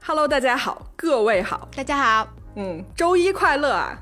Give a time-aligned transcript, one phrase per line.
[0.00, 3.98] Hello，大家好，各位好，大家好，嗯，周一快乐啊！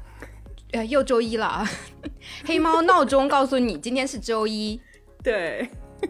[0.72, 1.68] 呃，又周一了啊！
[2.46, 4.80] 黑猫闹钟告诉你今天是周一。
[5.22, 5.68] 对，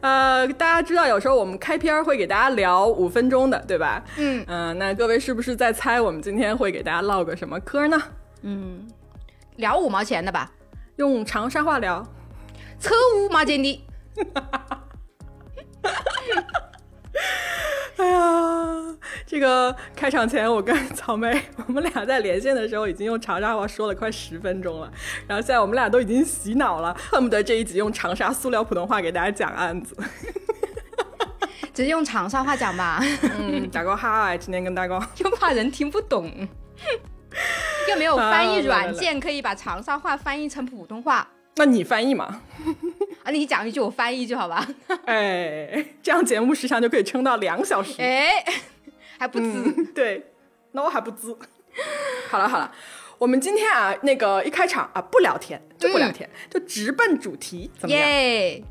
[0.00, 4.02] 呃，大家知道有时候我们开篇会给大家聊五分钟的，对吧？
[4.16, 8.02] 嗯嗯、那各位是不是在猜我们今天会给大家唠个什么嗑呢？
[8.42, 8.88] 嗯，
[9.56, 10.50] 聊五毛钱的吧，
[10.96, 12.02] 用长沙话聊。
[12.78, 13.84] 扯五毛钱的。
[17.98, 18.20] 哎呀，
[19.26, 24.92] 这个开场前我跟草莓 我们俩在连线的时候已经用长沙话说了快十分钟了，
[25.26, 29.96] 然后现在我们俩都已经洗脑了，恨不得这一集用长沙塑料普通话给大家讲案子。
[31.72, 33.02] 直接用长沙话讲吧，
[33.38, 34.98] 嗯，大哥好，今天跟大哥。
[35.18, 36.30] 又怕人听不懂。
[37.88, 42.40] 又没有翻译软件可以把长沙话翻译成普通话那你翻译嘛？
[43.26, 43.30] 啊？
[43.32, 44.66] 你讲一句，我翻译一句，好吧？
[45.04, 48.00] 哎，这样节目时长就可以撑到两小时。
[48.00, 48.44] 哎，
[49.18, 49.74] 还不滋。
[49.76, 50.30] 嗯，对，
[50.72, 51.36] 那我还不滋。
[52.28, 52.72] 好了好了，
[53.18, 58.08] 我们今天啊，那个一开场啊，不聊天，就不聊天，就直奔主题，怎么样？
[58.08, 58.62] 耶！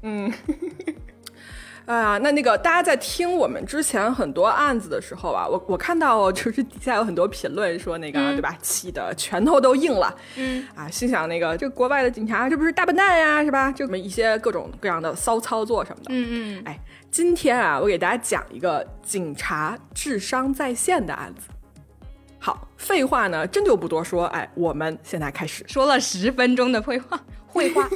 [1.85, 13.71] 啊，那那个大家在听我们之前很多案子的时候啊，我我看到就是底下有很多评论说那个、对吧，气的拳头都硬了，嗯啊，心想那个这国外的警察这不是大笨蛋呀，是吧？
[13.71, 16.09] 就这么一些各种各样的骚操作什么的。
[16.09, 16.79] 嗯嗯，哎，
[17.11, 21.49] 今天啊，我给大家讲一个警察智商在线的案子。
[22.39, 25.63] 好，废话呢真就不多说，哎，我们现在开始。
[25.67, 27.19] 说了十分钟的废话，
[27.53, 27.87] 废话。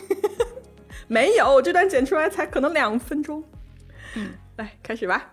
[1.07, 3.43] 没有，这段剪出来才可能两分钟。
[4.19, 5.25] 嗯，来开始吧。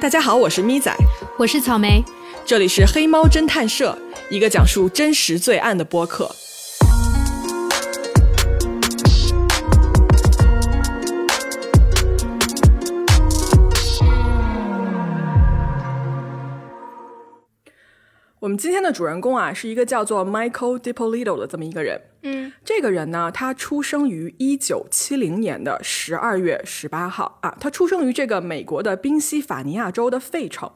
[0.00, 0.90] 大家好，我是咪仔，
[1.38, 2.02] 我是草莓。
[2.46, 3.98] 这里是黑猫侦探社，
[4.30, 6.34] 一个讲述真实罪案的播客。
[18.50, 21.98] 们今天的主人公啊，是一个叫做 Michael DiPolito 的这么一个人。
[22.22, 30.70] 嗯这个人呢，他出生于一九七零年的十二月十八号啊，他出生于这个美国的宾夕法尼亚州的费城。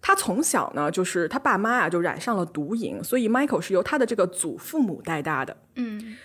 [0.00, 5.56] 他从小呢，就是他爸妈啊就染上了毒瘾，所以 Michael 是由他的这个祖父母带大的。
[5.74, 6.16] 嗯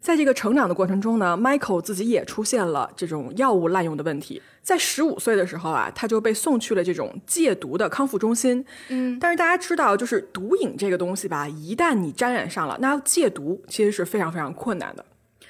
[0.00, 4.40] 在这个成长的过程中呢，Michael 自己也出现了这种药物滥用的问题。
[4.62, 8.64] 在十五岁的时候啊，他就被送去了这种戒毒的康复中心。
[8.88, 15.04] 嗯，但是大家知道，就是毒瘾这个东西吧，一旦你沾染上了，那要戒毒其实是非常非常困难的。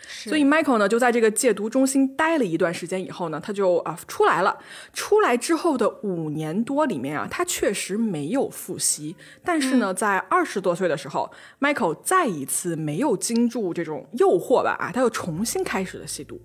[0.08, 4.58] 所以 Michael 呢就在这个戒毒中心待了一段时间以后呢，他就啊出来了。
[4.94, 9.14] 出来之后的五年多里面啊，他确实没有复吸，
[9.44, 11.30] 但是呢，在二十多岁的时候
[11.60, 16.40] ，Michael 再一次没有经住这种诱惑吧啊，他又重新开始了吸毒。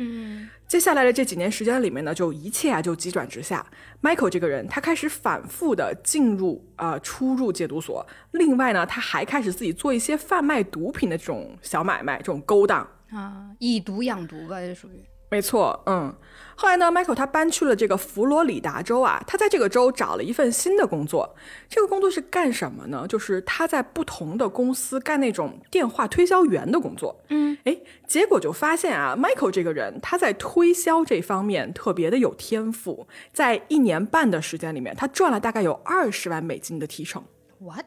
[0.00, 3.66] 嗯接下来的这几年时间里面呢，就一切啊就急转直下。
[4.00, 12.86] Michael 这个人，他开始反复的进入啊、呃出入戒毒所，另外呢，他还开始自己做一些贩卖毒品的这种小买卖，这种勾当。
[13.10, 15.04] 啊，以毒养毒吧，这属于。
[15.30, 16.14] 没错，嗯。
[16.56, 21.36] 后来呢，Michael 他搬去了这个佛罗里达州啊，他在这个州找了一份新的工作。
[21.68, 23.06] 这个工作是干什么呢？
[23.06, 27.22] 就是他在不同的公司干那种电话推销员的工作。
[27.28, 37.22] 嗯，哎，结果就发现啊，Michael 这个人他在推销这方面特别的有天赋，在一年半的时间里面，他赚了大概有二十万美金的提成。
[37.58, 37.84] What？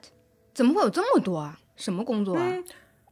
[0.53, 1.57] 怎么会有这么多啊？
[1.75, 2.53] 什么工作啊？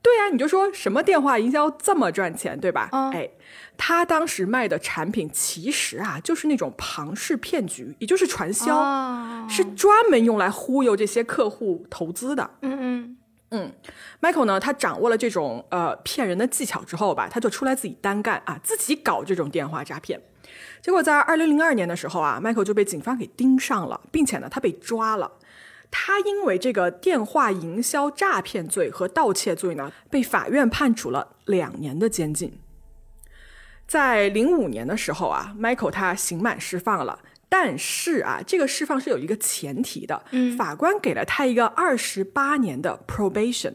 [0.01, 2.87] 对呀、你就说什么电话营销这么赚钱，对吧？
[2.93, 3.29] 嗯哎，
[3.77, 12.49] 他当时卖的产品其实啊，就是那种庞氏骗局，也就是传销，哦是专门用来忽悠这些客户投资的。
[12.61, 13.17] 嗯
[13.51, 13.73] 嗯
[14.21, 20.21] Michael 呢，他掌握了这种呃骗人的技巧之后吧，他就出来自己单干啊，自己搞这种电话诈骗。
[20.81, 25.29] 结果在二零零二年的时候啊，Michael 就被警方给盯上了，并且呢，他被抓了。
[25.91, 32.59] 他因为这个电话营销诈骗罪和盗窃罪呢，被法院判处了两年的监禁。
[33.87, 37.19] 在零五年的时候啊，Michael 他刑满释放了，
[37.49, 43.73] 但是啊，这个释放是有一个前提的，嗯法官给了他一个二十八年的 probation。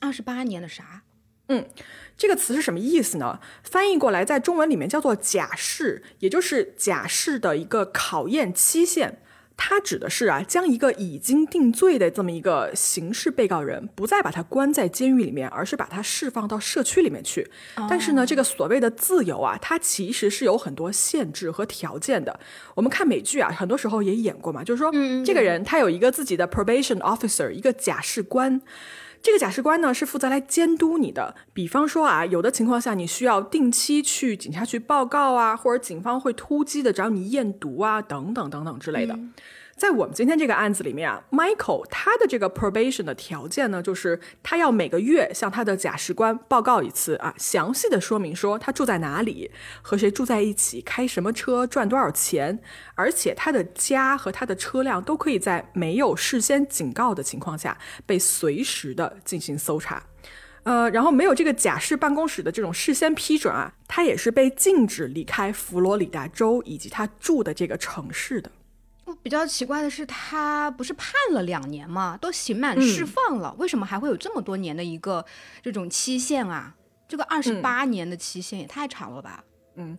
[0.00, 1.02] 二十八年的啥？
[1.48, 1.68] 嗯
[2.16, 3.38] 这个词是什么意思呢？
[3.62, 9.22] 翻译过来，在中文里面叫做假释，也就是假释的一个考验期限。
[9.56, 17.48] 它指的是啊，将一个已经定罪的这么一个刑事被告人，不再把他关在监狱里面，而是把他释放到社区里面去。
[17.88, 22.38] 但是呢，这个所谓的自由啊，它其实是有很多限制和条件的。
[22.74, 24.90] 我们看美剧啊，很多时候也演过嘛，就是说，
[25.24, 28.60] 这个人他有一个自己的 probation officer，一个假释官。
[29.22, 39.16] 这个假释官呢是负责来监督你的，比方说啊，有的情况下你需要定期去警察局报告啊，或者警方会突击的找你验毒啊，等等等等之类的。
[39.82, 49.50] 在我们今天这个案子里面啊，Michael 他的这个 probation 的条件呢，就是他要每个月向他的假释官报告一次啊，详细的说明说他住在哪里，
[49.82, 52.60] 和谁住在一起，开什么车，赚多少钱，
[52.94, 57.76] 而且他的家和他的车辆都可以在没有事先警告的情况下
[58.06, 60.00] 被随时的进行搜查。
[60.62, 68.48] 呃，然后没有这个假释办公室的这种事先批准啊，他也是被禁止离开佛罗里达州以及他住的这个城市的。
[69.22, 72.18] 比较奇怪的是，他不是判了两年吗？
[72.20, 75.24] 都刑满释放了，为什么还会有这么多年的一个
[75.62, 76.74] 这种期限啊？
[77.08, 79.44] 这个二十八年的期限也太长了吧？
[79.76, 79.98] 嗯，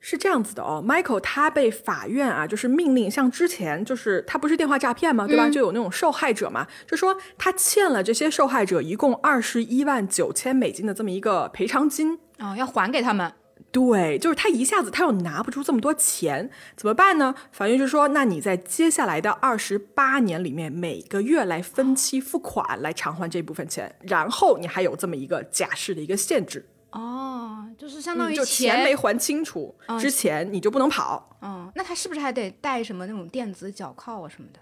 [0.00, 5.48] 是这样子的哦，Michael 他被法院啊，就是命令，像之前就是他不是电话诈骗嘛，对吧？
[5.48, 13.32] 就有那种受害者嘛，就说他欠了这些受害者一共二十一万九千美金的这么一个赔偿金啊，要还给他们。
[13.70, 17.34] 对，就是他一下子他又拿不出这么多钱，怎么办呢？
[17.52, 26.66] 法院就说，那你在接下来的二十八年里面，每个月来分期付款来偿还这部分钱，然后你还有这么一个假释的一个限制。
[26.92, 31.36] 哦，就是相当于就钱没还清楚之前，你就不能跑。
[31.42, 34.58] 嗯，那他是不是还得带什么那种电子脚铐啊什么的？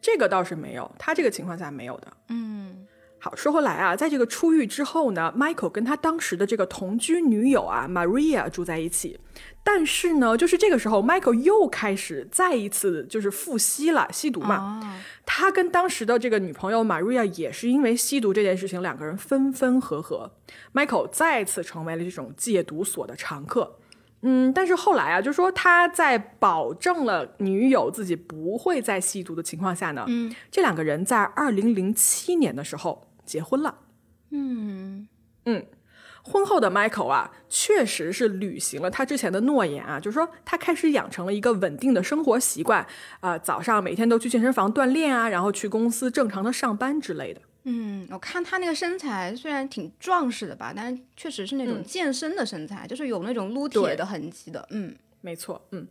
[0.00, 2.08] 这个倒是没有，他这个情况下没有的。
[2.28, 2.86] 嗯。
[3.18, 9.18] 好，说回来啊，在这个出狱之后呢，Michael 跟他当时的这个同居女友啊，Maria 住在一起。
[9.64, 15.02] 但是呢，就是这个时候，Michael 又开始再一次就是复吸了，吸毒嘛。
[15.24, 20.30] 他跟当时的这个女朋友 Maria 也是因为吸毒这件事情，两个人分分合合。
[20.72, 23.78] Michael 再次成为了这种戒毒所的常客。
[24.22, 33.05] 嗯，但是后来啊，就说他在保证了女友自己不会再吸毒的情况下呢，嗯，这两个人在二零零七年的时候。
[33.26, 33.78] 结婚了，
[34.30, 35.06] 嗯
[35.44, 35.66] 嗯，
[36.22, 42.86] 婚后的 Michael 啊，确实是履行了他之前的诺言啊，就是说他开始养成了一个稳定的生活习惯
[43.20, 47.40] 啊，早上每天都去健身房锻炼啊，然后去公司正常的上班之类的。
[47.68, 54.64] 嗯，我看他那个身材虽然挺壮实的吧，但是确实是那种健身的身材，就是有那种撸铁的痕迹的。
[54.70, 55.60] 嗯，没错。
[55.72, 55.86] 嗯，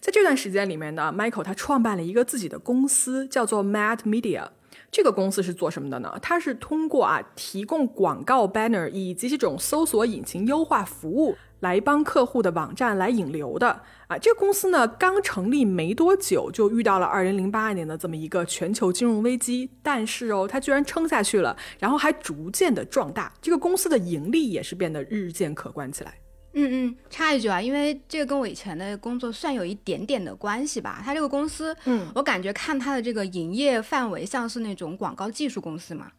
[0.00, 4.48] 在这段时间里面呢，Michael 他创办了一个自己的公司，叫做 Mad Media。
[4.90, 6.18] 这个公司是做什么的呢？
[6.20, 13.68] 它是通过啊提供广告 banner 以及这种搜索引擎优化服务来帮客户的网站来引流的
[14.08, 14.18] 啊。
[14.18, 26.14] 这个公司呢刚成立没多久就遇到了二零零八年的这么一个全球金融危机，但是哦它居然撑下去了，然后还逐渐的壮大，这个公司的盈利也是变得日渐可观起来。
[26.52, 31.00] 嗯嗯，插一句啊，因为这个跟我以前的工作算有一点点的关系吧。
[31.04, 36.10] 他这个公司，嗯，我感觉看他的这个营业范围像是那种广告技术公司嘛。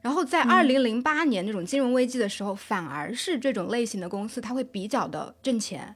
[0.00, 5.94] 然后在二零零八年那种金融危机的时候，反而是这种类型的公司，它会比较的挣钱，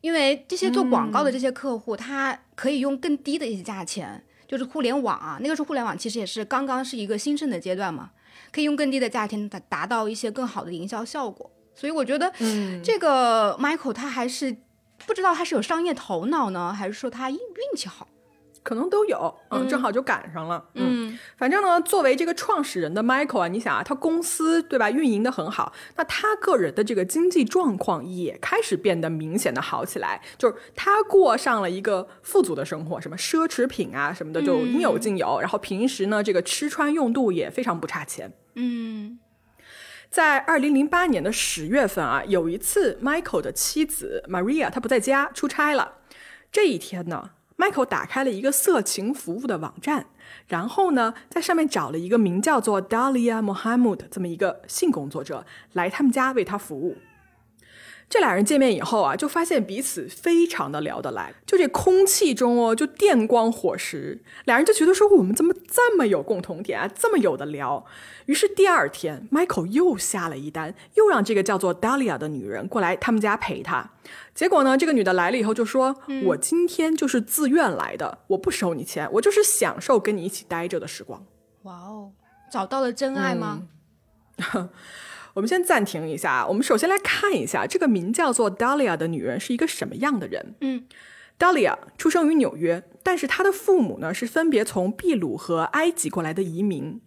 [0.00, 8.10] 因为这些做广告的这些客户，他可以用更低的一些价钱，就是互联网啊，那个时候互联网其实也是刚刚是一个兴盛的阶段嘛，
[8.50, 11.48] 可以用更低的价钱达达到一些更好的营销效果。
[11.78, 12.32] 所以我觉得，
[12.82, 14.56] 这个 Michael 他还是
[15.06, 18.08] 不知道他是有商业头脑呢，还是说他运运气好，
[18.64, 39.20] 可能都有，嗯，正好就赶上了，嗯，反正呢，作为这个创始人的 Michael 啊，你想啊，他公司对吧，运营的很好，那他个人的这个经济状况也开始变得明显的好起来，就是他过上了一个富足的生活，什么奢侈品啊什么的就应有尽有，然后平时呢，这个吃穿用度也非常不差钱，嗯。
[40.10, 45.98] 在二零零八年的十月份啊，有一次，Michael 的妻子 Maria 她不在家出差了。
[46.50, 50.06] 这一天呢，Michael 打开了一个色情服务的网站，
[50.46, 56.96] 然后呢，在上面找了一个名叫做 Dalia Mohammed 这么一个性工作者来他们家为他服务。
[58.08, 67.84] 这俩人见面以后啊，就发现彼此非常的聊得来，就这空气中哦，就电光火石，俩人就觉得说我们怎么这么有共同点啊，这么有的聊。
[68.24, 73.90] 于是第二天，Michael 又下了一单，又让这个叫做 Dalia 的女人过来他们家陪他。
[74.34, 81.26] 结果呢，这个女的来了以后就说：“我今天就是自愿来的，我不收你钱，我就是享受跟你一起待着的时光。”
[81.64, 82.12] 哇哦，
[82.50, 83.64] 找到了真爱吗？
[85.38, 90.56] 我们先暂停一下，我们首先来看一下这个名叫做 Dalia 的女人是一个什么样的人。
[90.62, 90.84] 嗯
[91.38, 97.00] ，Dalia 出生于纽约，但是她的父母呢是分别从秘鲁和埃及过来的移民。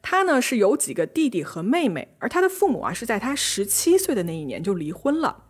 [0.00, 5.44] 她呢是有几个弟弟和妹妹，而她的父母啊是在她十七岁的那一年就离婚了。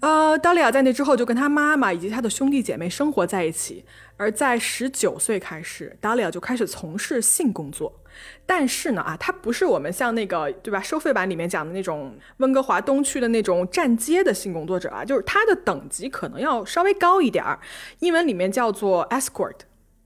[0.00, 3.84] 呃，，Dalia 在那之后就跟她妈妈以及她的兄弟姐妹生活在一起。
[4.16, 8.00] 而在十九岁开始，，Dalia 就开始从事性工作。
[8.46, 17.60] 但是呢，啊，它不是我们像那个对吧收费版里面讲的那种温哥华东区的那种站街的性工作者啊，就是它的等级可能要稍微高一点儿，
[18.00, 19.56] 英文里面叫做 escort。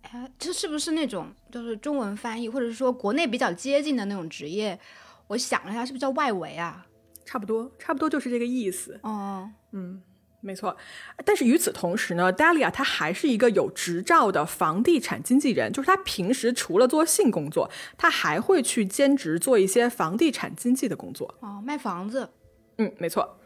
[0.03, 4.79] 哎，这是不是那种就是中文翻译，或者是说国内比较接近的那种职业？
[5.27, 6.87] 我想了一下，是不是叫外围啊？
[7.27, 8.99] 差不多，差不多就是这个意思。
[9.03, 10.01] 哦，嗯，
[10.41, 10.77] 没错。
[11.25, 21.35] 但是与此同时呢，Dalia 她还是一个有执照的房地产经纪人，就是她平时除了做性工作，她还会去兼职做一些房地产经纪的工作。
[21.41, 22.31] 哦，卖房子。
[22.77, 23.39] 嗯，没错。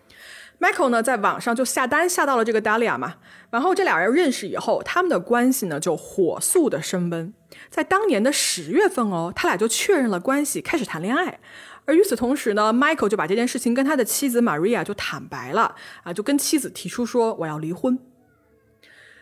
[0.61, 3.17] Michael 呢，在网上就下单下到了这个 Dalia 嘛，
[3.51, 7.35] 然后这俩人认识以后，他们的关系呢就火速的升温。
[7.69, 11.41] 在当年的十月份哦，他俩就确认了关系，开始谈恋爱。
[11.85, 15.75] 而与此同时呢，Michael 就把这件事情跟他的妻子 Maria 就坦白了
[16.05, 17.99] 啊，就跟妻子提出说我要离婚。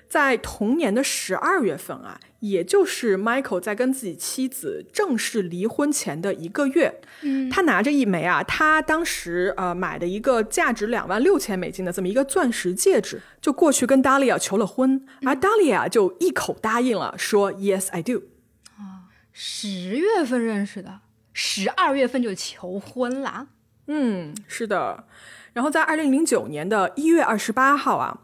[0.08, 18.24] 在同年的十二月份啊，也就是 Michael 在跟自己妻子正式离婚前的一个月，嗯，他拿着一枚啊，他当时呃买的一个价值两万六千美金的这么一个钻石戒指，就过去跟 Dalia 求了婚，而 Dalia 就一口答应了，说 Yes I do。
[18.76, 21.02] 啊，十月份认识的。
[21.32, 23.46] 十二月份就求婚啦，
[23.87, 25.04] 嗯，是的。
[25.52, 28.20] 然后在二零零九年的一月二十八号啊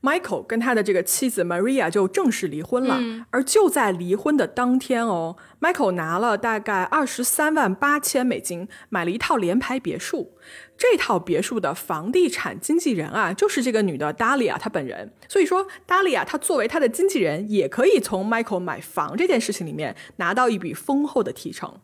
[0.00, 3.00] ，Michael 跟他的这个妻子 Maria 就正式离婚了。
[3.30, 10.36] 而就在离婚的当天哦，Michael 拿了大概二十三万八千美金买了一套联排别墅。
[10.76, 15.12] 这套别墅的房地产经纪人啊，就是这个女的 Dalia 她本人。
[15.28, 21.80] 所以说，Dalia 她作为她的经纪人，也可以从 Michael 买房这件事情里面拿到一笔丰厚的提成。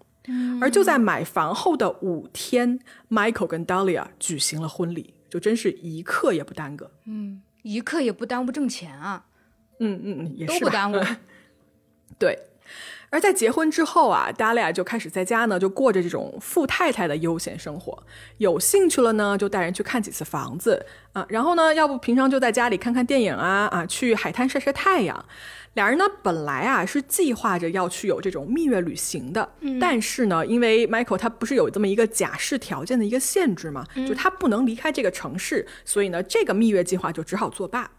[0.61, 6.90] 而就在买房后的五天，Michael 跟 Dalia 举行了婚礼，就真是一刻也不耽搁。
[7.04, 9.26] 嗯，一刻也不耽误挣钱啊。
[9.81, 11.00] 嗯嗯嗯，也都不耽误。
[12.19, 12.38] 对。
[13.11, 18.02] 而在结婚之后啊，Dalia 就开始在家呢，就过着这种富太太的悠闲生活。
[18.38, 25.25] 有兴趣了呢，就带人去看几次房子啊，然后呢，要不平常就在家里看看电影啊啊，去海滩晒晒太阳。
[25.75, 37.90] 俩人呢，本来啊是计划着要去有这种蜜月旅行的，但是呢，因为 Michael 他不是有这么一个假释条件的一个限制嘛，就他不能离开这个城市，所以呢，这个蜜月计划就只好作罢。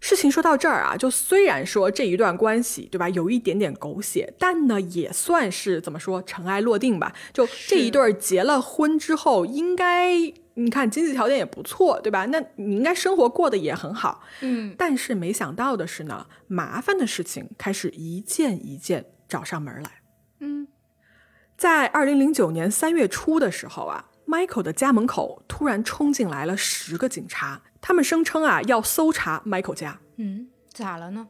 [0.00, 7.12] 事情说到这儿啊，就虽然说这一段关系，对吧，有一点点狗血，但呢，也算是怎么说尘埃落定吧。
[7.32, 10.32] 就这一对结了婚之后，应该。
[10.60, 12.26] 你看经济条件也不错，对吧？
[12.26, 14.74] 那你应该生活过得也很好，嗯。
[14.76, 20.02] 但是没想到的是呢，麻烦的事情开始一件一件找上门来。
[20.40, 20.66] 嗯，
[21.56, 30.00] 在二零零九年三月初的时候啊，Michael 的家门口突然冲进来了十个警察，他们声称啊要搜查 Michael 家。
[30.16, 31.28] 嗯，咋了呢？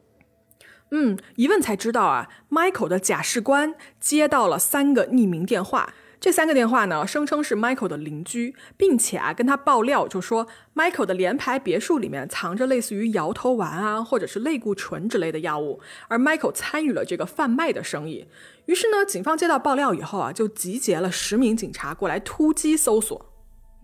[0.89, 5.93] 嗯，一问才知道啊，Michael 的假释官接到了三个匿名电话。
[6.19, 10.45] 这三个电话呢，声称是 Michael 的邻居，并且啊，跟他爆料，就说
[10.75, 18.27] Michael 的联排别墅里面藏着类似于摇头丸啊，或者是类固醇之类的药物，而 Michael 参与了这个贩卖的生意。
[18.65, 23.25] 于是呢，警方接到爆料以后啊，就集结了十名警察过来突击搜索。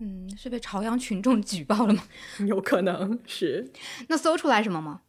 [0.00, 2.02] 嗯，是被朝阳群众举报了吗？
[2.46, 3.72] 有可能是。
[4.08, 5.00] 那搜出来什么吗？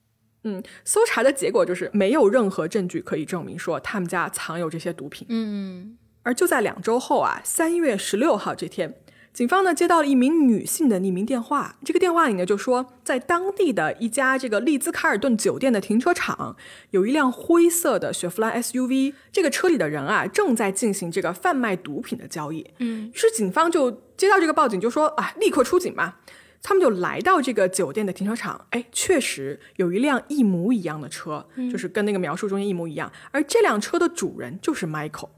[0.45, 5.27] 嗯，搜查的结果就是没有任何证据可以证明说他们家藏有这些毒品。
[5.29, 5.97] 嗯。
[6.27, 8.93] 而就在两周后啊，三月十六号这天，
[9.31, 11.77] 警方呢接到了一名女性的匿名电话。
[11.85, 16.57] 这个电话里呢就说，在当地的一家这个利兹卡尔顿酒店的停车场，
[16.89, 22.69] 有一辆灰色的雪佛兰 SUV，这个车里的人啊正在进行这个贩卖毒品的交易。
[22.79, 26.15] 嗯，于是警方就接到这个报警，就说啊，立刻出警嘛。
[26.61, 33.09] 他们就来到这个酒店的停车场，哎，确实有一辆一模一样的车，就是跟那个描述中间一模一样。
[33.31, 35.29] 而这辆车的主人就是 Michael。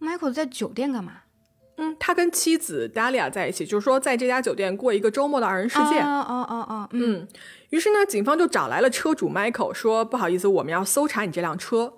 [0.00, 1.12] Michael 在酒店干嘛？
[1.76, 6.00] 嗯，他跟妻子 Dalia 在一起，就是说在这家酒店过一个周末的二人世界。
[6.00, 7.26] 哦哦哦哦，嗯。
[7.70, 11.94] 于是呢，警方就找来了车主 Michael，说不好意思，我们要搜查你这辆车。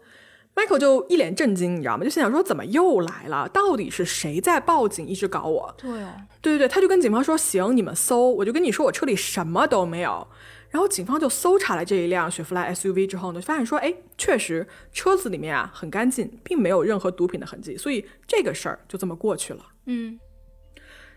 [0.55, 2.05] Michael 就一脸震惊，你知道吗？
[2.05, 3.49] 就心想说怎么又来了？
[3.49, 5.75] 到底是谁在报警，一直搞我？
[5.79, 10.27] 对哦，对对对，他就跟警方说行，你们搜，我就跟你说我车里什么都没有。
[10.71, 19.67] 然后警方就搜查了这一辆雪佛兰 SUV 之后呢，发现说，哎，确实车子里面啊很干净，并没有任何毒品的痕迹，所以这个事儿就这么过去了。
[19.87, 20.19] 嗯，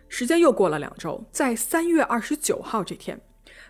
[0.07, 3.21] 时间又过了两周，在三月二十九号这天，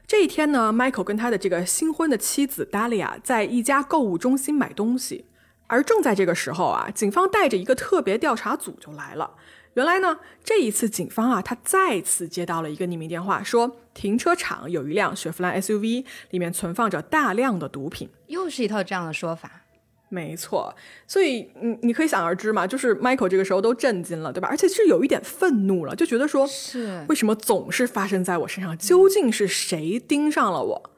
[0.08, 5.26] 这一天呢，Michael 跟他的这个新婚的妻子 Dalia 在一家购物中心买东西，
[5.68, 9.36] 而正在这个时候啊，警方带着一个特别调查组就来了。
[9.76, 18.10] 原来呢，这一次警方啊，他再次接到了一个匿名电话，说停车场有一辆雪佛兰 SUV，里面存放着大量的毒品。
[18.28, 19.62] 又是一套这样的说法。
[20.10, 20.76] 没错，
[21.08, 24.48] 所以你你可以想而知嘛，就是 Michael 这个时候都震惊了，对吧？
[24.48, 28.78] 而且是有一点愤怒了，就觉得说，是为什么总是发生在我身上？
[28.78, 30.92] 究竟是谁盯上了我？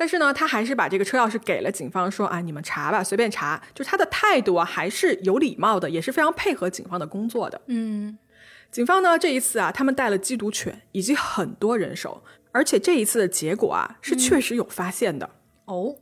[0.00, 3.62] 但是呢，他还是把这个车钥匙给了警方，说啊，你们查吧，随便查。
[3.74, 7.60] 就他的态度啊，还是有礼貌的，也是非常配合警方的工作的。
[7.66, 8.16] 嗯，
[8.70, 15.28] 警方呢这一次啊，他们带了缉毒犬以及很多人手，而且这一次的结果啊，是确实有发现的。
[15.66, 15.96] 哦，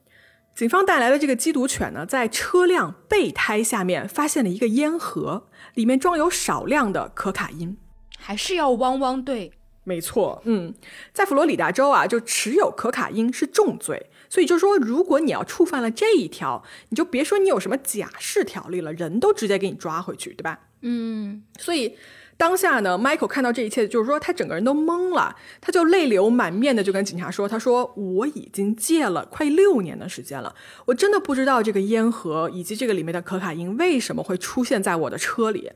[0.55, 7.77] 警方带来的这个缉毒犬呢，在车辆备胎下面发现了一个烟盒，里面装有少量的可卡因。
[8.17, 9.55] 还是要汪汪队。
[9.89, 10.75] 没错，嗯，
[11.15, 20.61] 在佛罗里达州啊，就持有可卡因是重罪，所以就说，如果你要触犯了这一条，你就别说你有什么假释条例了，人都直接给你抓回去，对吧？
[20.83, 21.97] 嗯，所以
[22.37, 30.55] 当下呢，Michael 看到这一切，就是说他整个人都懵了，他就泪流满面的就跟警察说：“他说我已经戒了快六年的时间了，
[30.85, 35.73] 我真的不知道这个烟盒以及这个里面的可卡因为什么会出现在我的车里。”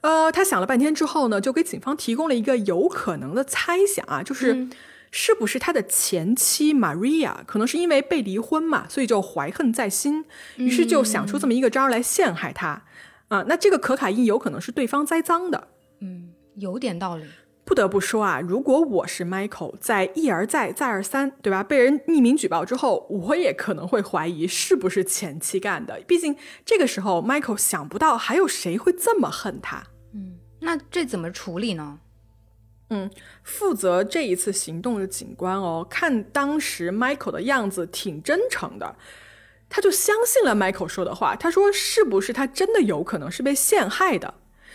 [0.00, 4.68] 呃，他想了半天之后呢，就给警方提供了一个有可能的猜想啊，就是
[5.10, 10.24] 是不是他的前妻 Maria 可能是因为被离婚嘛，所以就怀恨在心，
[10.56, 12.82] 于是就想出这么一个招来陷害他
[13.28, 13.44] 啊。
[13.48, 15.68] 那这个可卡因有可能是对方栽赃的。
[16.00, 17.24] 嗯，有点道理。
[17.70, 21.62] 不得不说啊，如果我是 Michael，在一而再再而三，对吧？
[21.62, 26.00] 被人匿名举报之后，我也可能会怀疑是不是前妻干的。
[26.04, 26.34] 毕竟
[26.66, 29.84] 这个时候，Michael 想不到还有谁会这么恨他。
[30.12, 32.00] 嗯，那这怎么处理呢？
[32.88, 33.08] 嗯，
[33.44, 38.96] 负责这一次行动的警官哦，看当时 Michael 的样子挺真诚的，
[39.68, 41.36] 他就相信了 Michael 说的话。
[41.36, 44.34] 他说：“是不是他真的有可能是被陷害的？”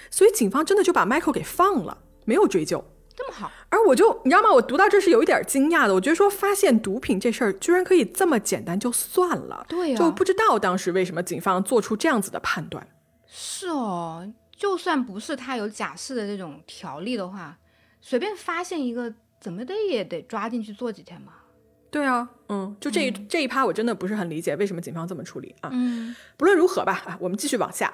[0.10, 2.84] 所以警方真的就把 Michael 给放了，没有追究。
[3.18, 4.52] 这么好，而我就你知道吗？
[4.52, 5.94] 我读到这是有一点惊讶的。
[5.94, 12.86] 我觉得说发现毒品这事儿居然可以这么简单就算了，对呀就不知道当时为什么警方做出这样子的判断。
[13.26, 17.58] 是哦，就算不是他有假释的这种条例的话，
[18.02, 21.44] 随便发现一个，怎么的也得抓进去坐几天吧。
[21.90, 25.70] 对啊，嗯，就这一、这一趴我真的不是很理解为什么警方这么处理啊。
[25.72, 27.94] 嗯，不论如何吧，啊，我们继续往下。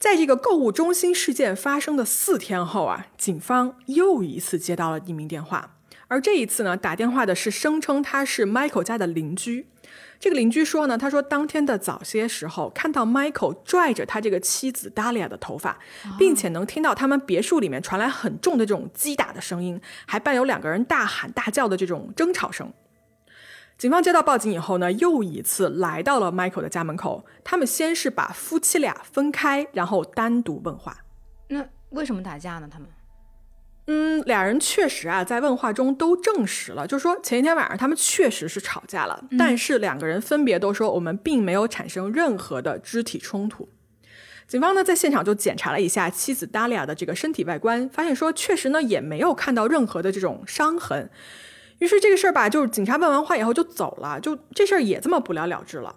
[0.00, 5.76] 在这个购物中心事件发生的四天后啊，警方又一次接到了匿名电话，
[6.08, 9.66] 而这一次呢，打电话的是声称他是 Michael 家的邻居。
[10.18, 15.78] 这个邻居说呢，他说当天的早些时候看到 Michael 拽着他这个妻子 Dalia 的头发，
[16.18, 22.72] 并且能听到他们别墅里面传来很重的这种击打的声音，还伴有两个人大喊大叫的这种争吵声。
[23.80, 27.24] 警方接到报警以后呢，又一次来到了 Michael 的家门口。
[27.42, 30.98] 他们先是把夫妻俩分开，然后单独问话。
[31.48, 32.68] 那为什么打架呢？
[32.70, 32.86] 他们？
[33.86, 43.66] 嗯，俩人确实啊，在问话中都证实了，就是说前一天晚上他们确实是吵架了，但是两个人分别都说我们并没有产生任何的肢体冲突。
[44.46, 51.08] 警方呢在现场就检查了一下妻子达利亚的这个身体外观，发现说确实呢也没有看到任何的这种伤痕。
[51.80, 55.96] 于是这个事儿吧，就是警察问完话以后就走了，就这事儿也这么不了了之了。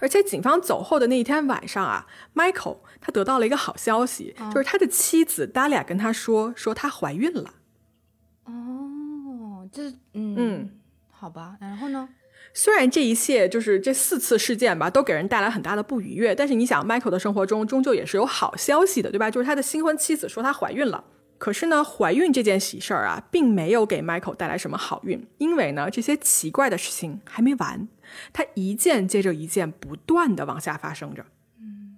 [0.00, 7.54] 而且警方走后的那一天晚上啊，Michael 他得到了一个好消息，就是他的妻子 Dalia 跟他说，说她怀孕了。
[8.44, 10.70] 哦，这嗯嗯，
[11.10, 11.56] 好吧。
[11.60, 12.08] 然后呢？
[12.52, 19.30] 虽然这一切就是这四次事件吧，都给人带来很大的不愉悦，但是你想，Michael 的生活中终究也是有好消息的，对吧？
[19.30, 21.02] 就是他的新婚妻子说她怀孕了。
[21.36, 27.86] 可是呢，怀孕这件喜事儿啊，并没有给 Michael 带来什么好运，因为呢，这些奇怪的事情还没完，
[28.32, 31.26] 它一件接着一件，不断的往下发生着。
[31.60, 31.96] 嗯，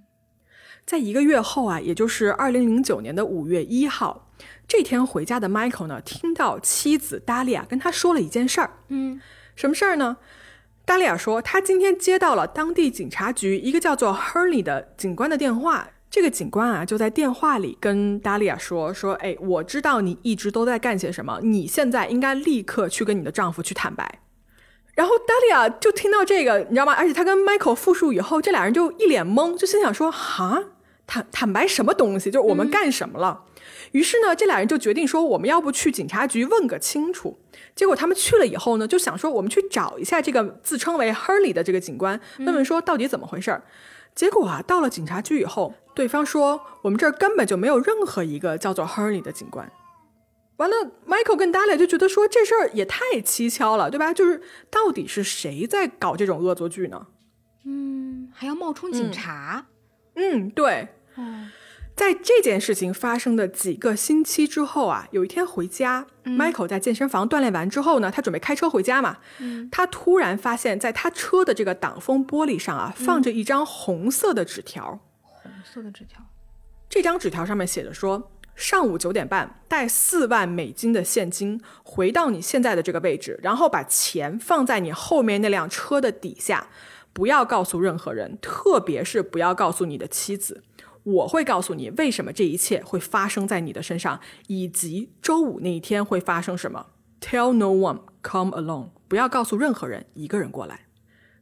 [0.85, 4.33] 在一个月后啊，也就是二零零九年的五月一号，
[4.67, 8.71] 这天回家的 Michael 呢，听到妻子达利亚跟他说了一件事儿。
[8.89, 9.21] 嗯，
[9.55, 10.17] 什么事儿呢？
[10.85, 15.91] 达利亚说，他今天接到了当地警察局一个叫做 Hurley 的警官的电话。
[16.17, 24.21] 这个警官啊，就在电话里跟达利亚说：“说，哎，我知道你一直都在干些什么，你现在应该立刻去跟你的丈夫去坦白。”
[24.97, 26.95] 然后达利亚就听到这个，你知道吗？
[26.95, 30.65] 而且他跟 Michael 复述以后，这俩人就一脸懵，就心想说：“哈，
[31.07, 32.31] 坦坦白什么东西？
[32.31, 33.43] 就是我们干什么了？”
[33.93, 37.39] 于是呢，这俩人就决定说：“我们要不去警察局问个清楚？”
[37.77, 43.63] 结果他们去了以后呢，就想说：“我们去找一下这个自称为 Hurley 的这个警官，问问说到底怎么回事儿。”
[44.17, 49.73] 结果啊，到了警察局以后，对方说我们这儿根本就没有任何一个叫做 Hurley 的警官。
[50.59, 54.13] 完了，Michael 跟 Dalia 就觉得说这事儿也太蹊跷了，对吧？
[54.13, 57.07] 就是到底是谁在搞这种恶作剧呢？
[57.65, 59.67] 嗯，还要冒充警察。
[60.15, 60.89] 嗯，对。
[61.15, 61.49] 哦，
[61.95, 69.17] 在这件事情发生的几个星期之后啊，有一天回家、m i c h a e l 在健身房锻炼完之后呢，他准备开车回家嘛。
[69.71, 75.01] 他突然发现，在他车的这个挡风玻璃上啊，放着一张红色的纸条。
[75.77, 76.25] 色的纸条，
[76.89, 86.69] 这张纸条上面写着说：上午九点半带四万美金的现金回到你现在的这个位置，然后把钱放在你后面那辆车的底下，
[87.13, 90.63] 不要告诉任何人，特别是不要告诉你的妻子。
[91.03, 96.87] 我会告诉你为什么这一切会发生在你的身上，以及周五那一天会发生什么。
[97.21, 98.89] Tell no one, come alone。
[99.07, 100.86] 不要告诉任何人，一个人过来。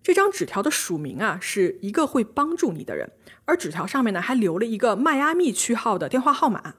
[0.05, 3.11] 这张纸条的署名啊，是一个会帮助你的人，
[3.47, 6.75] 而纸条上面呢还留了一个迈阿密区号的电话号码。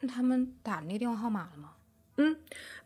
[0.00, 1.68] 那他们打那个电话号码了吗？
[2.16, 2.36] 嗯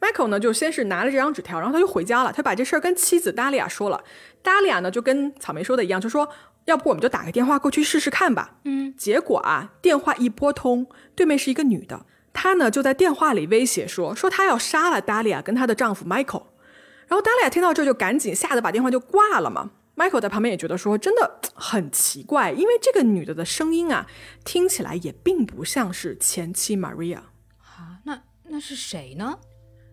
[0.01, 2.33] ，Michael 呢就先是拿了这张纸条，然后他就回家了。
[2.33, 4.03] 他把这事儿跟妻子达利亚说了。
[4.43, 6.29] 达利亚呢就跟草莓说的一样，就说。
[6.67, 8.55] 要不我们就打个电话过去试试看吧。
[8.67, 16.45] 嗯，结果啊，电话一拨通，对面是一个女的，她呢就在电话里威胁说，说她要杀了达利亚跟她的丈夫 Michael。
[17.13, 19.71] 然后达利亚听到这就赶紧吓得把电话就挂了嘛。
[19.97, 24.07] Michael 在旁边也觉得说真的很奇怪，因为这个女的的声音啊，
[24.47, 27.19] 听起来也并不像是前妻 Maria。
[27.59, 29.39] 啊，那那是谁呢？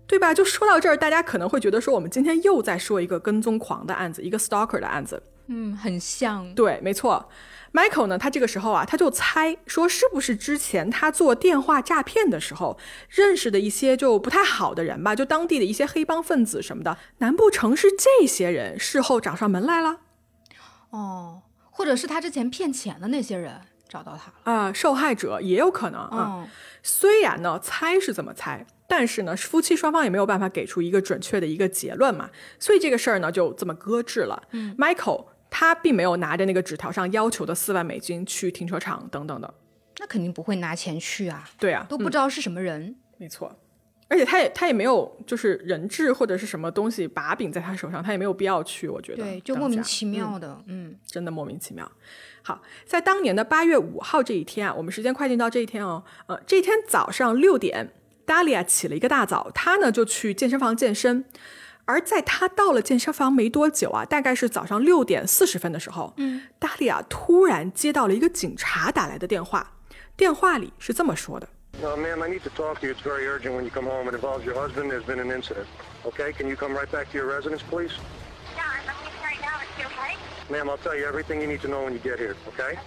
[0.07, 0.33] 对吧？
[0.33, 5.21] 就说到这儿，大家可能会觉得说，我们今天又在说一个跟踪狂的案子，一个 stalker 的案子。
[5.47, 6.55] 嗯，很像。
[6.55, 7.29] 对，没错。
[7.73, 12.77] Michael 呢，他这个时候啊，他就猜说，是不是之前他做电话诈骗的时候
[13.09, 15.15] 认识的一些就不太好的人吧？
[15.15, 19.97] 就当地的一些黑帮分子什么的，难不成是这些人事后找上门来了？
[20.89, 24.73] 哦，或者是他之前骗钱的那些人找到他了啊？
[24.73, 26.47] 受害者也有可能啊。
[26.81, 28.65] 虽然呢，猜是怎么猜。
[28.91, 34.41] 但是呢，夫妻双方也没有办法给出一个准确的一个结论嘛，所以这个事儿呢就这么搁置了。
[34.49, 39.53] 嗯，Michael 他并没有拿着那个纸条上要求的四万美金去停车场等等的，
[39.99, 41.49] 那肯定不会拿钱去啊。
[41.57, 42.95] 对啊，都不知道是什么人。
[43.17, 43.53] 没错，
[44.07, 48.87] 而且他也他也没有就是人质或者是什么东西把柄在他手上，他也没有必要去。
[48.87, 51.91] 我觉得对，就莫名其妙的，嗯，真的莫名其妙。
[52.41, 57.91] 好，在当年的八月五号这一天啊，我们时间快进到这一天哦，呃，这一天早上六点。
[58.25, 61.25] 达利亚起了一个大早，他呢就去健身房健身。
[61.89, 69.71] 而在他到了健身房没多久啊，大概是早上六点四十分的时候，嗯，达利亚突然接到了一个警察打来的电话，
[70.15, 71.49] 电话里是这么说的
[71.81, 72.93] ：“Uh, ma'am, I need to talk to you.
[72.93, 73.55] It's very urgent.
[73.57, 74.91] When you come home, it involves your husband.
[74.91, 75.65] There's been an incident.
[76.05, 77.93] Okay, can you come right back to your residence, please?
[78.55, 79.57] Yeah, I'm leaving right now.
[79.65, 80.13] Is it okay?
[80.51, 82.35] Ma'am, I'll tell you everything you need to know when you get here.
[82.53, 82.77] Okay?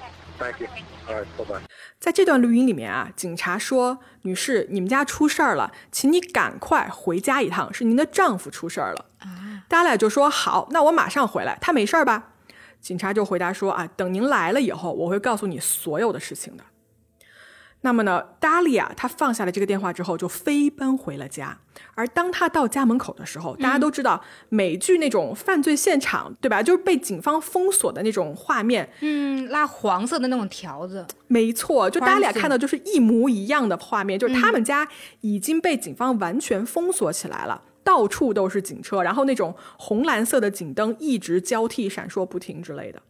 [0.42, 0.66] Thank you.
[1.08, 1.62] All right, bye bye.
[2.00, 11.56] 在这段录音里面啊，警察说：“女士，你们家出事儿了，请你赶快回家一趟，是您的丈夫出事儿了。”啊，达俩就说：“好，那我马上回来。
[11.60, 12.32] 他没事儿吧？”
[12.82, 16.64] 警察就回答说：“啊，等您来了以后，我会告诉你所有的事情的。”
[17.82, 21.58] 那么呢，达利亚他放下了这个电话之后，就飞奔回了家。
[21.94, 26.62] 而当他到家门口的时候，大家都知道美剧那种犯罪现场，对吧？
[26.62, 34.86] 就是被警方封锁的那种画面，嗯，拉黄色的那种条子，没错，就达利亚看到就是一模一样的画面，就是他们家
[35.22, 37.62] 已经被警方完全封锁起来了。
[37.84, 43.02] 到处都是警车，然后那种红蓝色的警灯一直交替闪烁不停之类的。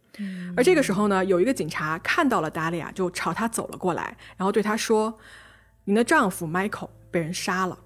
[0.55, 5.17] 而这个时候呢，有一个警察看到了达利亚，就朝他走了过来，然后对他说
[5.85, 7.77] ：“您的丈夫 Michael 被人杀了。”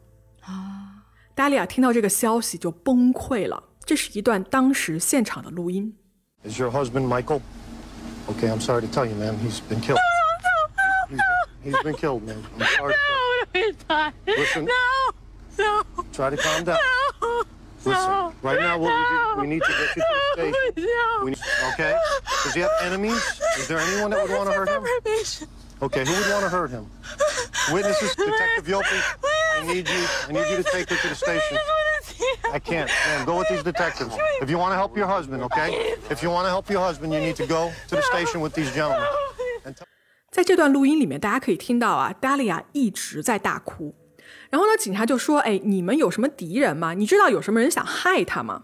[0.43, 3.63] 啊，达利亚听到这个消息就崩溃了。
[3.85, 5.95] 这是一段当时现场的录音。
[6.43, 7.41] Is your husband Michael?
[8.27, 9.37] Okay, I'm sorry to tell you, ma'am.
[9.37, 9.97] He's been killed.
[9.97, 11.23] No, no, no.
[11.63, 12.43] He's been killed, ma'am.
[12.59, 12.93] I'm sorry.
[12.93, 14.13] No, he's not.
[14.25, 14.65] Listen.
[14.65, 14.73] No.
[15.57, 15.83] No.
[16.11, 16.77] Try to calm down.
[17.21, 17.43] No.
[17.86, 18.32] Listen, no.
[18.42, 18.96] right now what no.
[18.96, 20.86] we, do, we need to get you to the station.
[20.86, 21.24] No.
[21.24, 21.40] We need,
[21.72, 21.96] okay?
[22.44, 23.20] Does he have enemies?
[23.58, 24.84] Is there anyone that would want to hurt him?
[25.82, 26.86] Okay, who would want to hurt him?
[27.72, 29.00] Witnesses, Detective Yopi,
[29.58, 30.06] I need you.
[30.28, 31.58] I need you to take her to the station.
[32.52, 32.88] I can't.
[33.08, 34.14] Man, go with these detectives.
[34.40, 35.96] If you want to help your husband, okay?
[36.08, 38.54] If you want to help your husband, you need to go to the station with
[38.54, 39.08] these gentlemen.
[40.30, 43.92] 在这段录音里面，大家可以听到啊，达利亚一直在大哭。
[44.49, 46.93] 然后呢，警察就说：“哎，你们有什么敌人吗？
[46.93, 48.63] 你知道有什么人想害他吗？”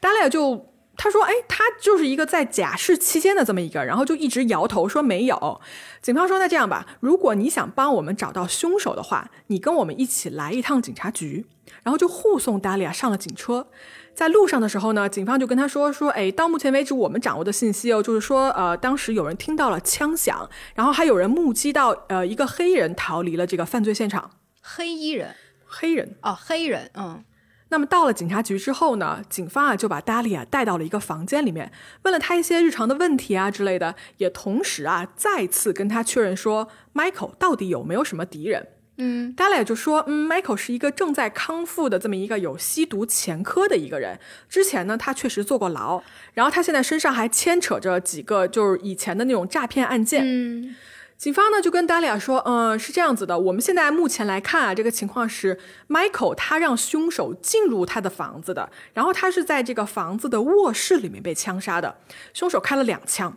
[0.00, 5.60] 达利亚就他说：“哎，他就是一个在假释期间的这么一个。”然后就一直摇头说没有。
[6.02, 11.46] 警方说：“那这样吧，如果你想帮我们找到凶手的话，你跟我们一起来一趟警察局。”
[11.82, 13.66] 然后就护送达利亚上了警车。
[14.14, 24.30] 在路上的时候呢，警方就跟他说：“说哎，到目前为止我们掌握的信息哦，就是说呃，当时有人听到了枪响，然后还有人目击到呃一个黑人逃离了这个犯罪现场。”
[24.62, 25.34] 黑衣人，
[25.66, 26.14] 黑人。
[26.22, 27.22] 哦，黑人，嗯，
[27.68, 31.72] 那么到了警察局之后呢，警方啊就把达利亚带到了一个房间里面，
[32.02, 38.68] 问了他一些日常的问题啊之类的，也同时啊再次跟他确认说，Michael 到底有没有什么敌人。
[38.98, 39.32] 嗯。
[39.32, 46.02] 达利亚就说，嗯，Michael 是一个正在康复的这么一个有吸毒前科的一个人，之前呢他确实坐过牢，
[46.34, 50.22] 然后他现在身上还牵扯着几个就是以前的那种诈骗案件。
[50.24, 50.76] 嗯
[51.22, 55.56] 警方呢就跟达利亚说，嗯，是这样子的，我们现在目前来看啊，这个情况是
[55.88, 61.96] Michael 他让凶手进入他的房子的，然后他是在这个房子的卧室里面被枪杀的，
[62.34, 63.36] 凶手开了两枪。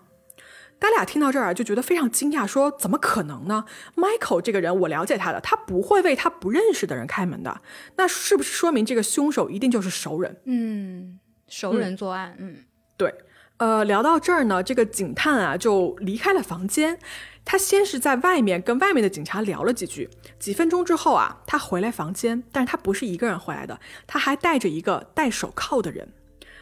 [0.80, 7.62] 达利亚听到这儿啊，就觉得非常惊讶，说：“怎么可能呢？Michael 这个人，我了解他的，他不会为他不认识的人开门的。
[7.98, 12.56] 那是不是说明这个凶手一定就是熟人？”嗯，熟人作案，嗯
[12.98, 13.14] 对，
[13.58, 16.98] 呃，聊到这儿呢，这个警探啊就离开了房间。
[17.46, 26.12] 他先是在外面跟外面的警察聊了几句，几分钟之后啊，他回来房间，但是他不是一个人回来的，他还带着一个戴手铐的人。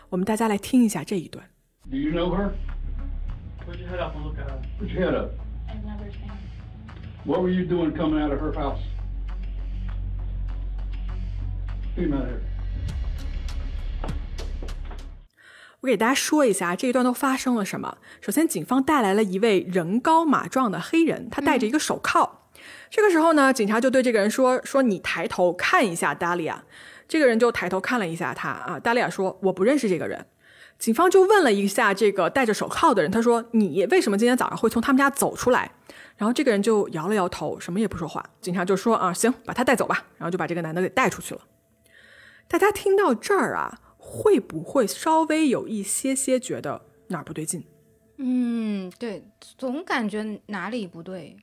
[0.10, 1.43] 我们大家来听一下这一段。
[1.89, 2.52] Do you know her?
[3.65, 4.60] Put your head up and look at her.
[4.78, 5.32] Put your head up.
[5.67, 6.36] I've never seen her.
[7.26, 8.82] What were you doing coming out of her house?
[11.96, 12.41] Here.
[15.84, 17.98] 我给大家说一下这一段都发生了什么。
[18.22, 22.48] 首先，警方带来了一位人高马壮的黑人，他戴着一个手铐。
[22.89, 26.63] 这个时候呢，警察就对这个人说：“说你抬头看一下达利亚。”
[27.06, 30.26] 这个人就抬头看了一下他啊，达利亚说：“我不认识这个人。”
[30.80, 35.69] 警方就问了一下这个戴着手铐的人，他说：“你为什么今天早上会从他们家走出来？”
[36.15, 38.24] 然后这个人就摇了摇头，什么也不说话。
[38.39, 41.41] 警察就说：“啊，行，把他带走吧。”然后就把这个男的给带出去了。
[42.48, 43.80] 大家听到这儿啊，
[44.13, 47.63] 会不会稍微有一些些觉得哪儿不对劲？
[48.17, 49.23] 嗯，对，
[49.58, 51.36] 总感觉哪里不对。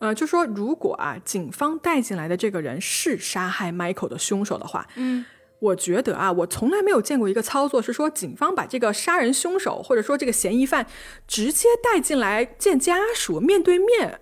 [0.00, 5.24] 呃，就说如果啊，警方带进来的这个人是杀害 Michael 的凶手的话，嗯，
[5.60, 10.86] 我觉得啊，我从来没有见过一个操作是说警方把这个杀人凶手或者说这个嫌疑犯
[11.28, 14.20] 直接带进来见家属，面对面，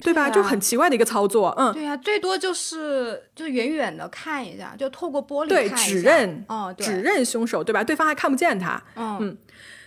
[0.00, 0.28] 对吧？
[0.28, 0.34] 对啊。
[0.34, 6.86] 就很奇怪的一个操作，嗯，对呀、最多就是就远远的看一下，就透过玻璃对，指认，哦，对。
[6.86, 7.82] 指认凶手，对吧？
[7.82, 9.36] 对方还看不见他，嗯。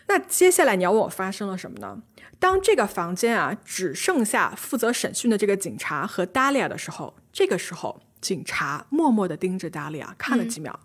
[0.08, 2.02] 那接下来你要问我发生了什么呢？
[2.38, 10.78] 当这个房间啊只剩下负责审讯的这个警察和达利亚的时候，这个时候警察默默地盯着达利亚看了几秒，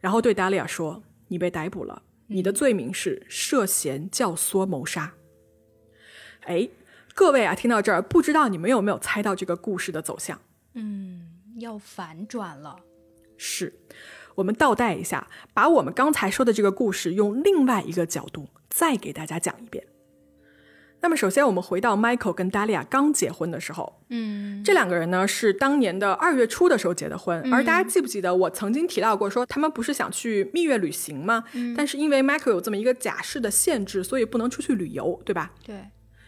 [0.00, 5.12] 然后对达利亚说：“你被逮捕了，你的罪名是涉嫌教唆谋杀。”
[6.46, 6.68] 哎，
[7.14, 10.40] 各位啊，听到这儿，不知道你们有没有猜到这个故事的走向？
[10.74, 12.76] 嗯，要反转了。
[13.36, 13.72] 是，
[14.34, 19.86] 我们倒带一下，把我们刚才说的这个故事用另外一个角度再给大家讲一遍。
[21.00, 27.52] 那么，首先我们回到 Michael 跟 Dalia 刚结婚的时候，嗯这两个人呢是当年的二月初的时候结的婚。
[27.52, 31.44] 而大家记不记得我曾经提到过，说他们不是想去蜜月旅行吗？
[31.76, 35.52] 但是因为 Michael 有这么一个假释的限制，所以不能出去旅游，对吧？
[35.62, 35.76] 对，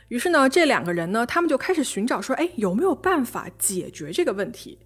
[0.09, 4.79] 于是呢，这两个人呢，他们就开始寻找说，哎，有没有办法解决这个问题？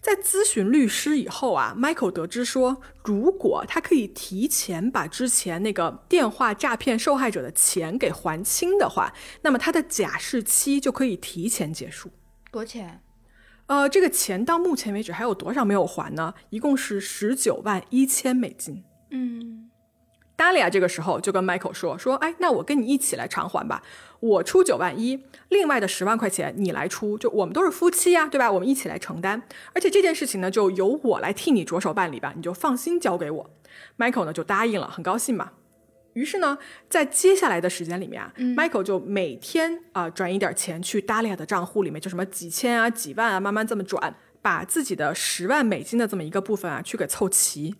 [0.00, 12.10] 在咨询律师以后啊，Michael 得知说，如果他可以提前把之前那个电话诈骗受害者的钱给还清的话，那么他的假释期就可以提前结束。
[12.50, 13.02] 多钱？
[13.66, 16.32] 呃，这个钱到目前为止还有多少没有还呢？
[16.48, 18.82] 一共是十九万一千美金。
[19.10, 19.68] 嗯
[20.34, 23.82] 达利亚这个时候就跟 Michael 说说，哎，那我跟你一起来偿还吧，
[24.20, 28.52] 我出九万一，另外的十万块钱你来出，就我们都是夫妻呀、对吧？
[28.52, 33.50] 我们一起来承担，而且这件事情呢，就由我来替你着手办理吧，你就放心交给我。
[33.98, 35.52] Michael 呢就答应了，很高兴嘛。
[36.12, 47.76] 于是呢，在接下来的时间里面啊、m i c h a e l 就每天啊、转一点钱去达利亚的账户里面，就什么几千啊、几万啊，慢慢这么转，把自己的十万美金的这么一个部分啊，去给凑齐。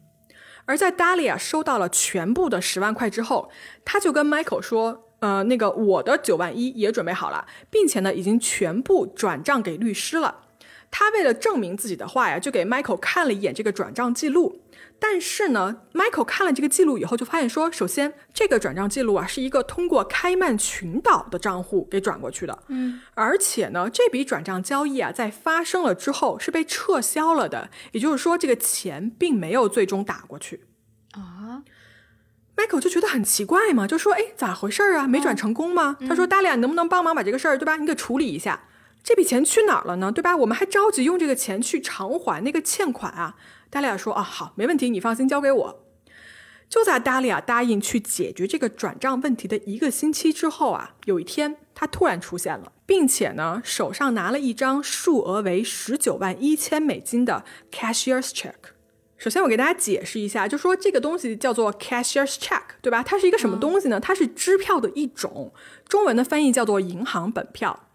[0.65, 3.51] 而在达利亚收到了全部的十万块之后，
[3.85, 10.47] 他就跟 Michael 说：“呃，那个我的九万一也准备好了，并且呢，已经全部转账给律师了。”
[10.93, 14.61] 他为了证明自己的话呀，就给 Michael 看了一眼这个转账记录。
[14.99, 30.65] 但是呢，Michael 看了这个记录以后，就发现说，首先这个转账记录啊，是一个通过开曼群岛的账户给转过去的，嗯，而且呢，这笔转账交易啊，在发生了之后是被撤销了的，也就是说，这个钱并没有最终打过去。
[31.13, 31.63] 啊，
[32.61, 35.09] Michael 就觉得很奇怪嘛，就说：“哎，咋回事儿啊？
[35.09, 37.77] 没转成功吗？”他说：“达利亚，你能不能帮忙把这个事儿，对吧？
[37.77, 38.65] 你给处理一下。
[39.03, 40.13] 这笔钱去哪儿了呢？
[40.13, 40.37] 对吧？
[40.37, 43.37] 我们还着急用这个钱去偿还那个欠款啊。”
[43.71, 45.85] 达利亚说：“啊，好，没问题，你放心，交给我。”
[46.69, 58.55] 就在达利亚答应去解决这个转账问题的一个星期之后啊，有一天他突然出现了，并且呢，手上拿了一张数额为十九万一千美金的 cashier's check。
[59.21, 63.03] 首先，我给大家解释一下，就说这个东西叫做 cashier's check，对吧？
[63.03, 64.01] 它是一个什么东西呢？
[64.01, 65.53] 它是支票的一种，
[65.87, 67.89] 中文的翻译叫做银行本票。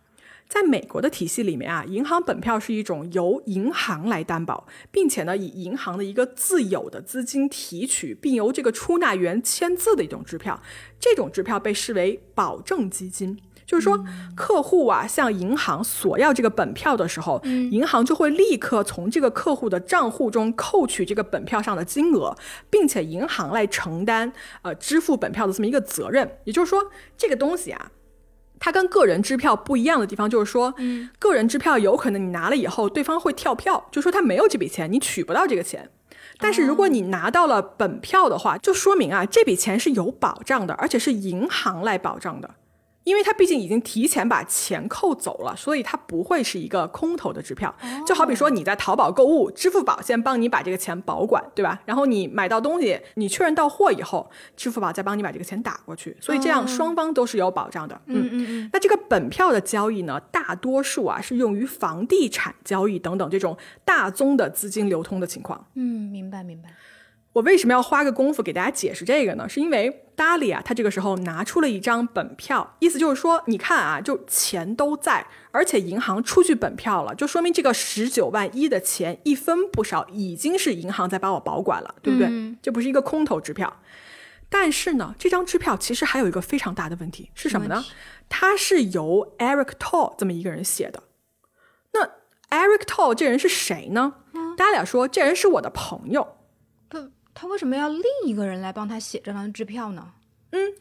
[0.48, 10.62] 在美国的体系里面啊，银行本票是一种由银行来担保，并且呢以银行的一个自有的资金提取，并由这个出纳员签字的一种支票。
[11.00, 13.40] 这种支票被视为保证基金。
[13.66, 14.04] 就是说，
[14.36, 22.36] 客户啊向银行索要这个本票的时候，银行就会立刻从这个客户的账户中扣取这个本票上的金额，
[22.70, 26.38] 并且银行来承担呃支付本票的这么一个责任。
[26.44, 27.92] 也就是说，这个东西啊，
[28.60, 30.74] 它跟个人支票不一样的地方就是说，
[31.18, 35.90] 个人支票有可能你拿了以后，对方会跳票，就说他没有这笔钱，你取不到这个钱。
[36.38, 42.56] 但是如果你拿到了本票的话，就说明啊这笔钱是有保障的，而且是银行来保障的。
[43.06, 47.74] 因为他毕竟已经提前把钱扣走了，所以它不会是一个空头的支票。
[48.06, 51.80] 就好比说你在淘宝购物，支付宝先帮你把这个钱保管，对吧？
[51.86, 56.18] 然后你买到东西，你确认到货以后，支付宝再帮你把这个钱打过去。
[56.20, 58.02] 所以这样双方都是有保障的。
[58.08, 58.70] 嗯嗯嗯。
[58.74, 65.64] 那这个本票的交易呢，大多数啊是用于房地产交易等等这种大宗的资金流通的情况。
[65.76, 66.70] 嗯，明白明白。
[67.36, 69.48] 我为什么要花个功夫给大家解释这个呢？
[69.50, 82.56] 是因为达利啊他这个时候拿出了一张本票，意思就是说，你看啊，就钱都在，而且银行出具本票了，就说明这个十九万一的钱一分不少，已经是银行在帮我保管了，对不对？
[82.62, 83.82] 这不是一个空头支票。
[84.48, 87.84] 但是呢，这张支票其实还有一个非常大的问题是什么呢？
[88.30, 91.04] 它是由 Eric Tall 这么一个人写的。
[91.92, 92.06] 那
[92.58, 94.14] Eric Tall 这人是谁呢？
[94.56, 96.38] 达利亚说，这人是我的朋友。
[97.36, 100.14] 他为什么要另一个人来帮他写这张支票呢？
[100.52, 100.74] 嗯，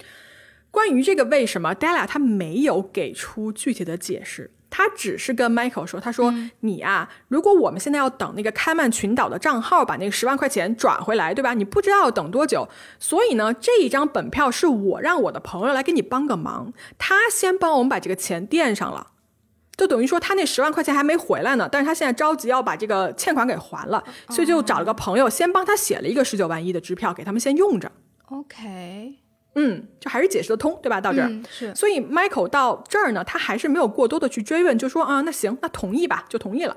[0.70, 11.54] 关于这个为什么，Della 他没有给出具体的解释，他只是跟 Michael 说：“他说你啊，如果我们现在要等那个开曼群岛的账号把那个十万块钱转回来，对吧？
[11.54, 12.68] 你不知道要等多久，
[13.00, 19.08] 所以呢，这一张本票是我让我的朋友来给你帮个忙，他先帮我们把这个钱垫上了。”
[19.76, 27.90] 就等于说他那十万块钱还没回来呢，但是他现在着急要把这个欠款给还了，所以就找了个朋友先帮他写了一个十九万一的支票给他们先用着。
[28.26, 29.14] OK，
[29.56, 31.00] 嗯，就还是解释得通，对吧？
[31.00, 36.76] 到这儿是，所以 Michael 到这儿呢，他还是没有过多的去追问，就说啊，那行，那同意吧，就同意了。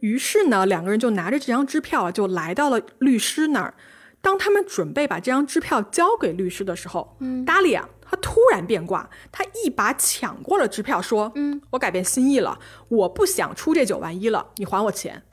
[0.00, 3.74] 于是呢，两个人就拿着这张支票啊就来到了律师那儿。
[4.20, 7.88] 当他们准备把这张支票交给律师的时候，嗯，达利亚。
[8.08, 15.24] 他突然变卦，他一把抢过了支票，说：“嗯，我改变心意了，我不想出这九万一了，你还我钱。”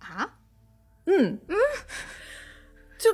[0.00, 0.30] 啊？
[1.06, 1.56] 嗯嗯，
[2.98, 3.12] 就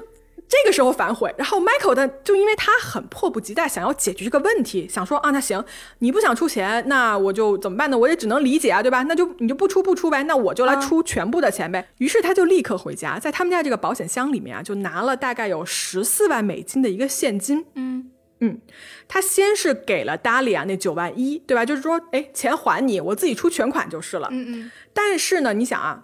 [0.48, 1.34] 这个时候反悔。
[1.36, 5.64] 然后 Michael 的就因为他很迫不及待想要解决这个问题，想说啊，那行，
[5.98, 7.98] 你不想出钱，那我就怎么办呢？
[7.98, 9.02] 我也只能理解啊，对吧？
[9.04, 11.88] 那就你就不出不出呗，那我就来出全部的钱呗。
[11.98, 17.66] 于是他就立刻回家，在他们家这个保险箱里面啊，就拿了大概有十四万美金的一个现金。
[17.74, 18.10] 嗯。
[18.40, 18.58] 嗯，
[19.06, 21.64] 他先是给了达利亚那九万一，对吧？
[21.64, 24.28] 就是说，哎，钱还你，我自己出全款就是了。
[24.30, 24.70] 嗯嗯。
[24.92, 26.02] 但是呢，你想啊，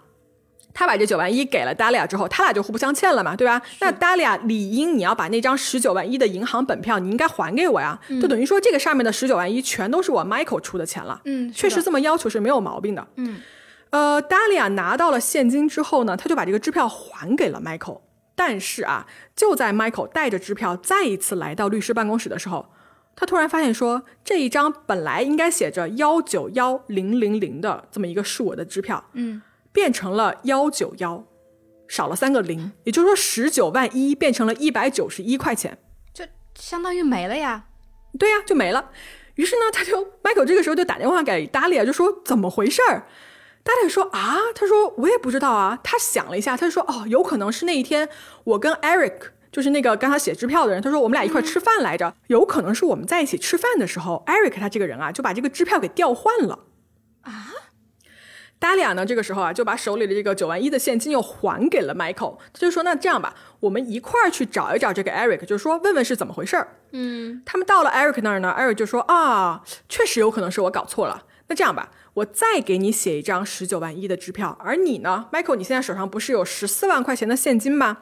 [0.73, 3.59] 他把这九万一给了达利亚之后，他俩就互不相欠了嘛，对吧？
[3.81, 7.99] 那达利亚理应你要把那张十九万一的银行本票，你应该还给我呀。
[8.21, 11.19] 就等于说，这个上面的十九万一全都是我 Michael 出的钱了。
[11.25, 13.07] 嗯，确实这么要求是没有毛病的。
[13.15, 13.41] 嗯，
[13.89, 18.01] 呃，达利亚拿到了现金之后呢，他就把这个支票还给了 Michael。
[18.37, 22.71] 但是啊，就在 Michael 带着支票再一次来到律师办公室的时候，
[23.15, 31.25] 他突然发现说，这一张本来应该写着幺九幺零零零的这么一个数额的支票，嗯，变成了幺九幺，
[31.87, 35.79] 少了三个零，也就是说十九万一变成了一百九十一块钱，
[36.13, 36.23] 就
[36.53, 37.65] 相当于没了呀。
[38.19, 38.91] 对呀，就没了。
[39.33, 43.07] 于是呢，他就 Michael 这个时候就打电话给达利亚，就说怎么回事儿。
[43.67, 45.77] 大家说啊，他说我也不知道啊。
[45.83, 48.07] 他想了一下，他就说哦，有可能是那一天
[48.45, 56.59] 我跟 Eric，就是那个跟他写支票的人，他说我们俩一块吃饭来着，有可能是我们在一起吃饭的时候，Eric 他这个人啊就把这个支票给调换了
[57.23, 57.47] 啊。
[58.57, 66.75] 达利亚呢这个时候啊就把手里的这个九万一的现金又还给了 Michael，他就说那这样吧，我们一块儿去找一找这个 Eric，就是说问问是怎么回事儿。
[66.91, 71.25] 嗯，他们到了 Eric 那儿呢，Eric 就说啊，确实有可能是我搞错了。
[71.49, 77.99] 那这样吧，我再给你写一张十九万一的支票，而你呢，Michael，你现在手上不是有十四万块钱的现金吗？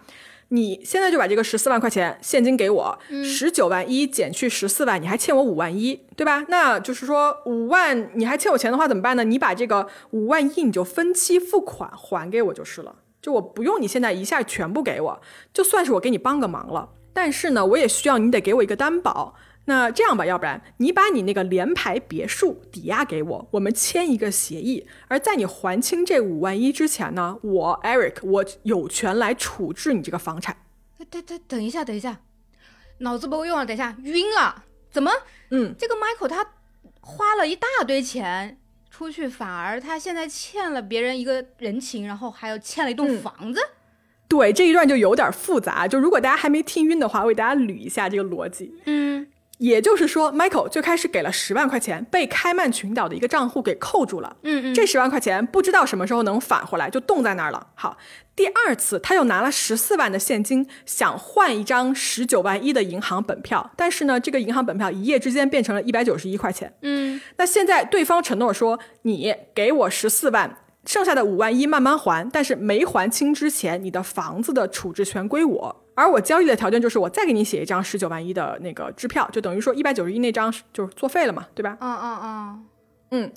[0.50, 6.46] 你现在就把这个十四万块钱现金给我，十九万一减去十四万，你还欠我五万一，对吧？
[6.48, 9.26] 那就是说五万你还欠我钱的话怎么办呢？
[9.26, 15.22] 你把这个五万一你就分期付款还给我就是了，就我不用你现在一下全部给我，
[15.54, 16.92] 就算是我给你帮个忙了。
[17.12, 19.36] 但是呢，我也需要你得给我一个担保。
[19.66, 24.88] 那这样吧，要不然你把你那个联排别墅抵押给我，我们签一个协议。
[25.08, 30.58] 而在你还清这五万一之前呢，我 Eric 我有权来处置你这个房产。
[31.10, 32.20] 等等等一下，等一下，
[33.00, 35.12] 脑子不够用了，等一下晕了，怎么？
[35.52, 36.46] 嗯，这个 Michael 他
[37.02, 38.58] 花了一大堆钱
[38.90, 43.60] 出去，反而他现在欠了别人一个人情，然后还有欠了一栋房子。
[44.28, 45.88] 对，这一段就有点复杂。
[45.88, 48.74] 就如果大家还没听晕的话，我给大家捋一下这个逻辑。
[48.86, 49.28] 嗯，
[49.58, 54.36] 也就是说，Michael 最开始给了十万块钱，被开曼群岛的一个账户给扣住了。
[54.44, 57.68] 嗯嗯这十万块钱不知道什么时候能返回来，就冻在那儿了。
[57.76, 57.98] 好，
[58.36, 66.74] 第二次他又拿了十四万的现金，想换一张十九万一的银行本票，但是呢，这个银行本票一夜之间变成了一百九十一块钱。
[66.82, 75.86] 嗯，那现在对方承诺说，你给我十四万，剩下的五万一慢慢还，但是没还清之前，你的房子的处置权归我。
[75.96, 81.78] 而我交易的条件就是，我再给你写一张十九万一的那个支票，就等于说一百九十一那张就是作废了嘛，对吧？
[81.80, 82.66] 嗯嗯
[83.12, 83.32] 嗯，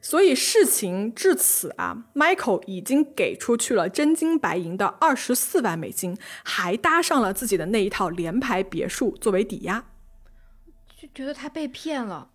[0.00, 9.84] 所以事情至此啊，Michael 已经给出去了真金白银的二十四万美金，还搭上了自己的那一套联排别墅作为抵押。
[10.96, 12.28] 就觉得他被骗了。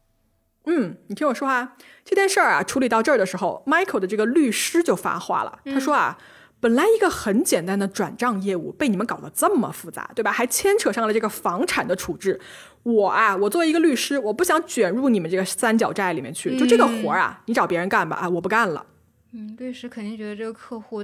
[0.72, 6.17] 嗯，你听我说啊，这件事儿啊处理到这儿的时候，Michael 的这个律师就发话了，他说啊。
[6.61, 10.30] 本来一个很简单的转账业务被你们搞得这么复杂，对吧？
[10.30, 12.38] 还牵扯上了这个房产的处置。
[12.84, 16.57] 我啊，我作为一个律师，我不想卷入你们这个三角债里面去。
[16.57, 18.86] 就这个活儿啊，你找别人干吧，啊，我不干了。
[19.32, 21.01] 嗯，律师肯定觉得这个客户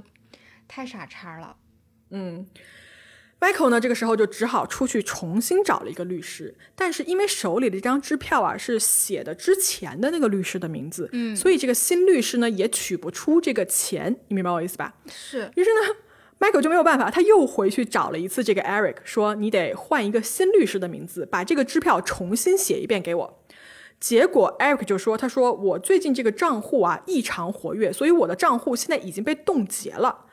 [0.67, 1.55] 太傻叉了。
[2.09, 2.45] 嗯
[3.39, 14.93] ，Michael 呢，这个时候就只好出去重新找了一个律师，但是因为手里的这张支票啊是写的之前的那个律师的名字，嗯所以这个新律师呢也取不出这个钱，你明白我意思吧？
[15.07, 15.95] 是，于是呢
[16.39, 23.41] ，Michael 就没有办法，他又回去找了一次这个 Eric，说你得换一个新律师的名字，把这个支票重新写一遍给我。
[23.97, 30.24] 结果 Eric 就说：“他说我最近这个账户啊异常活跃，所以我的账户现在已经被冻结了。”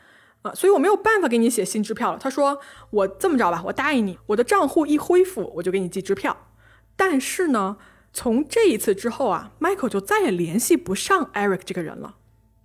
[0.43, 2.19] 啊，所以我没有办法给你写新支票了。
[2.19, 6.49] 他说：“我这么着吧，我答应你，我的账户一恢复，我就给你寄支票。
[6.97, 7.77] 但是呢，
[8.13, 12.17] 从这一次之后啊，Michael 就再也联系不上 Eric 这个人了。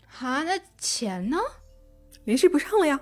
[0.07, 1.37] 哈，那钱呢？
[2.23, 2.99] 联系不上了呀。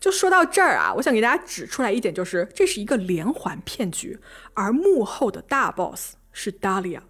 [0.00, 4.18] 就说到这儿啊，我想给大家指出来一点，就是这是一个连环骗局，
[4.54, 7.00] 而幕后的大 boss 是 Dahlia。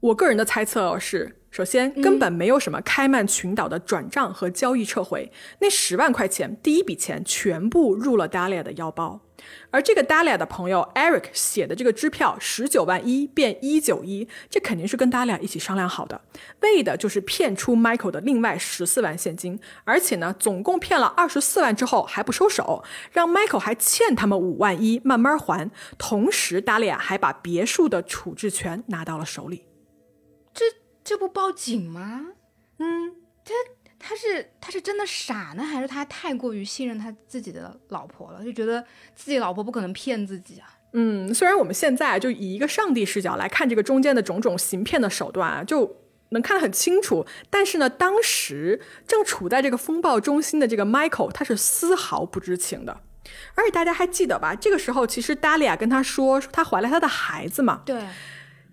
[0.00, 5.30] 我个人的猜测是，首先根本没有什么开曼群岛的转账和交易撤回，
[5.60, 9.20] 那十万块钱第一笔钱全部入了 Dahlia 的腰包。
[9.70, 16.18] 而这个 Dahlia 的朋友 Eric 写的这个支票十九万一变一九一，这肯定是跟 Dahlia 一起商量好的，
[16.60, 25.70] 为的就是骗出 Michael 的另外十四万现金，而且呢，总共骗了二十四万之后还不收手，让 Michael 还欠他们五万一，慢慢还。
[25.98, 29.66] 同时，Dahlia 还把别墅的处置权拿到了手里。
[30.54, 30.64] 这
[31.12, 32.28] 这不报警吗？
[32.78, 33.12] 嗯，
[33.44, 33.52] 他
[33.98, 38.82] 他是他是真的傻呢，还是他太过于信任他自己的老婆了，就觉得
[39.14, 40.72] 自己老婆不可能骗自己啊？
[40.94, 45.98] 嗯，虽然我们现在就以一个上帝视角来看这个中间的种种行骗的手段啊，就
[46.30, 53.02] 能看得很清楚，但是呢，当时正处在这个风暴中心的这个 Michael，他是丝毫不知情的。
[53.54, 54.54] 而且大家还记得吧？
[54.54, 58.02] 这个时候其实 Dahlia 跟他说，说她怀了他的孩子嘛，对，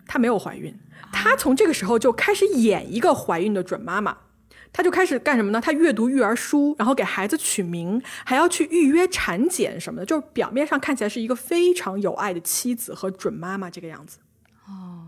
[0.10, 0.76] 她没有怀孕，
[1.14, 4.18] 她从这个时候就开始演一个怀孕的准妈妈。
[4.74, 5.62] 她就开始干什么呢？
[5.62, 14.18] 她阅读育儿书，然后给孩子取名，还要去预约产检什么的，就是表面上看起来是一个非常有爱的妻子和准妈妈这个样子。
[14.68, 15.06] 哦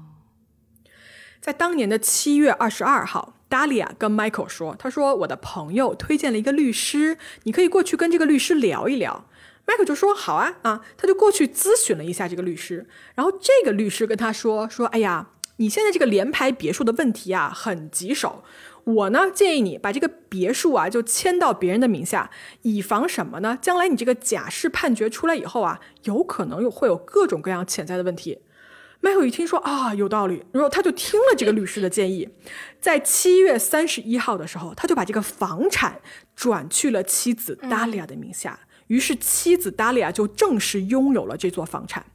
[1.39, 9.26] 在当年的七月二十二号，达利亚跟 Michael 说：“他说我的朋友推荐了一个律师，你可以过去跟这个律师聊一聊。”
[9.66, 12.88] 迈克就说：“好啊，啊，他就过去咨询了一下这个律师。
[13.16, 18.43] 然后这个律师跟他说：说，哎呀，你现在这个联排别墅的问题啊，很棘手。
[18.84, 22.32] 我呢建议你把这个别墅啊就迁到别人的名下，
[22.64, 23.57] 以防什么呢？
[23.62, 28.39] 将来你这个假释判决出来以后啊，有可能有会有各种各样潜在的问题。”
[29.03, 32.30] 迈克一听说啊有道理，然后他就听了这个律师的建议，
[32.80, 36.01] 在七月三十一号的时候，他就把这个房产
[36.36, 38.59] 转去了妻子达利亚的名下。
[38.91, 42.05] 于是妻子达利亚就正式拥有了这座房产。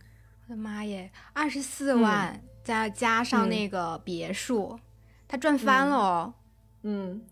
[0.45, 4.79] 我的妈耶，二十四万、再加上那个别墅，
[5.27, 6.35] 他赚翻了哦。
[6.83, 7.23] 嗯，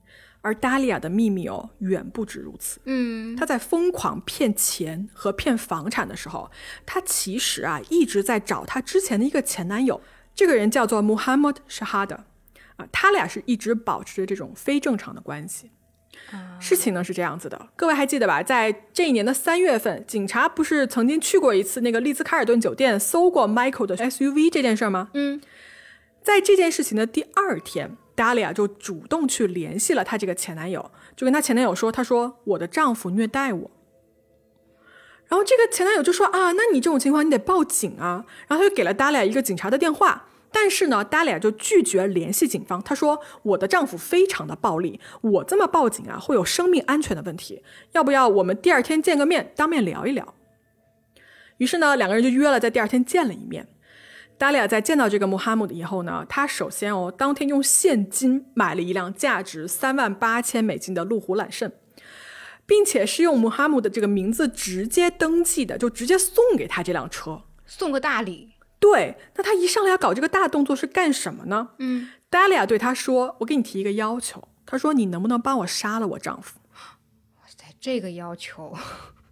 [0.41, 2.81] 而达利亚的秘密哦，远不止如此。
[2.87, 6.51] 嗯，他在疯狂骗钱和骗房产的时候，
[6.87, 10.01] 他其实啊一直在找他之前的一个前男友，
[10.35, 12.21] 这个人叫做 Muhammad Shahada，
[12.77, 15.71] 啊，他俩是一直保持着这种非正常的关系。
[16.61, 18.43] 事情呢是这样子的，各位还记得吧？
[18.43, 25.11] 在这一年的三月份，警察不是曾经去过一次那个利兹卡尔顿酒店搜过 Michael 的 SUV 这件事儿吗？
[25.15, 25.41] 嗯，
[26.23, 33.71] 在这件事情的第二天，Dalia 就主动去联系了她这个前男友，就跟她前男友说：“她说我的丈夫虐待我。”
[35.29, 40.29] 然后这个前男友就说：“啊，那你这种情况你得报警啊。”然后他就给了 Dalia 一个警察的电话。
[40.57, 42.81] 但是呢，Dalia 就拒绝联系警方。
[42.81, 47.61] 她说：“我的丈夫非常的暴力，我这么报警啊，会有生命安全的问题。
[47.91, 50.35] 要不要我们第二天见个面，当面聊一聊？”
[51.59, 53.67] 于是呢，两个人就约了在第二天见了一面。
[54.39, 61.71] Dalia 在见到这个穆哈姆的以后呢，他首先哦，当天用现金买了一辆价值三万八千美金的路虎揽胜，
[62.65, 67.43] 并且是用穆哈姆的这个名字直接登记的，就直接送给他这辆车。
[67.67, 68.54] 送个大礼。
[68.93, 71.71] 对，那他一上来要搞这个大动作是干什么呢？
[71.79, 78.77] 嗯，Dalia 对他说：“我给你提一个要求。”他说：“你能不能帮我杀了我丈夫哇塞这个要求，？”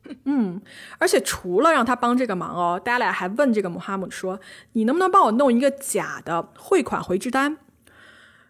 [0.24, 0.61] 嗯
[0.98, 4.40] 而且除了让他帮这个忙哦，Dalia 还问这个穆哈姆说
[4.72, 7.59] ：“你能不能帮我弄一个假的汇款回执单？”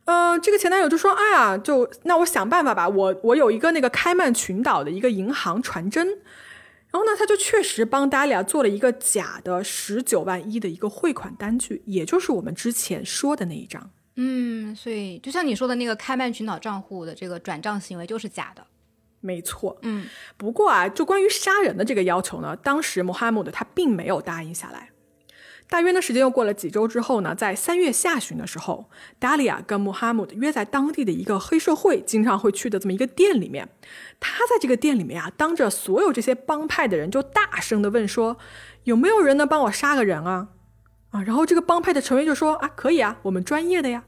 [0.06, 2.88] 呃，这个前男友就说：“哎呀，就那我想办法吧。
[2.88, 6.18] 我我有一个那个开曼群岛的一个银行传真。”
[6.92, 13.90] 然后呢，他就确实帮达利亚做了一个假的十九万一的一个汇款单据，也就是我们之前说的那一张。
[14.16, 18.64] 嗯，所以就像你说的那个开曼群岛账户的这个转账行为就是假的。
[19.20, 24.90] 没错，嗯，不过啊，就关于杀人的这个要求呢，当时穆罕默德他并没有答应下来。
[25.72, 33.66] 大约呢，时间又过了几周之后呢，在三月下旬的时候，达利亚跟穆罕默德约在当地的一个黑社会经常会去的这么一个店里面。
[34.20, 38.36] 他在这个店里面啊，当着所有这些帮派的人，就大声的问说
[38.84, 40.48] ：“有没有人能帮我杀个人啊？”
[41.08, 44.04] 啊，然后这个帮派的成员就说：“啊，可以啊，我们专业的呀。”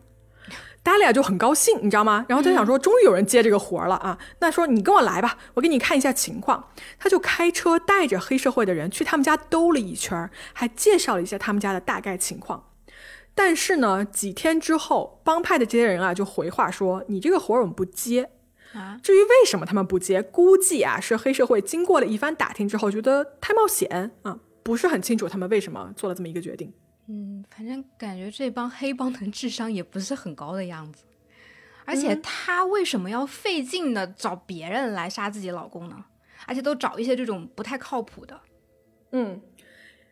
[0.84, 2.24] 达利亚就很高兴，你知道吗？
[2.28, 4.18] 然后他想说，终于有人接这个活儿了啊！
[4.40, 6.68] 那说你跟我来吧，我给你看一下情况。
[6.98, 12.68] 他就开车带着黑社会的人去他们家兜了一圈儿，还介绍了一下他们家的大概情况。
[13.34, 18.30] 但是呢，几天之后，帮派的这些人啊就回话说：“你这个活儿我们不接。”
[18.74, 26.72] 啊，至于为什么他们不接，估计啊是黑社会经过了一番打听之后，觉得太冒险啊，不是很清楚他们为什么做了这么一个决定。
[27.06, 31.04] 嗯，反正感觉这帮黑帮的智商也不是很高的样子。
[31.84, 36.04] 而且他为什么要费劲的找别人来杀自己老公呢？
[36.46, 38.40] 而且都找一些这种不太靠谱的。
[39.12, 39.40] 嗯，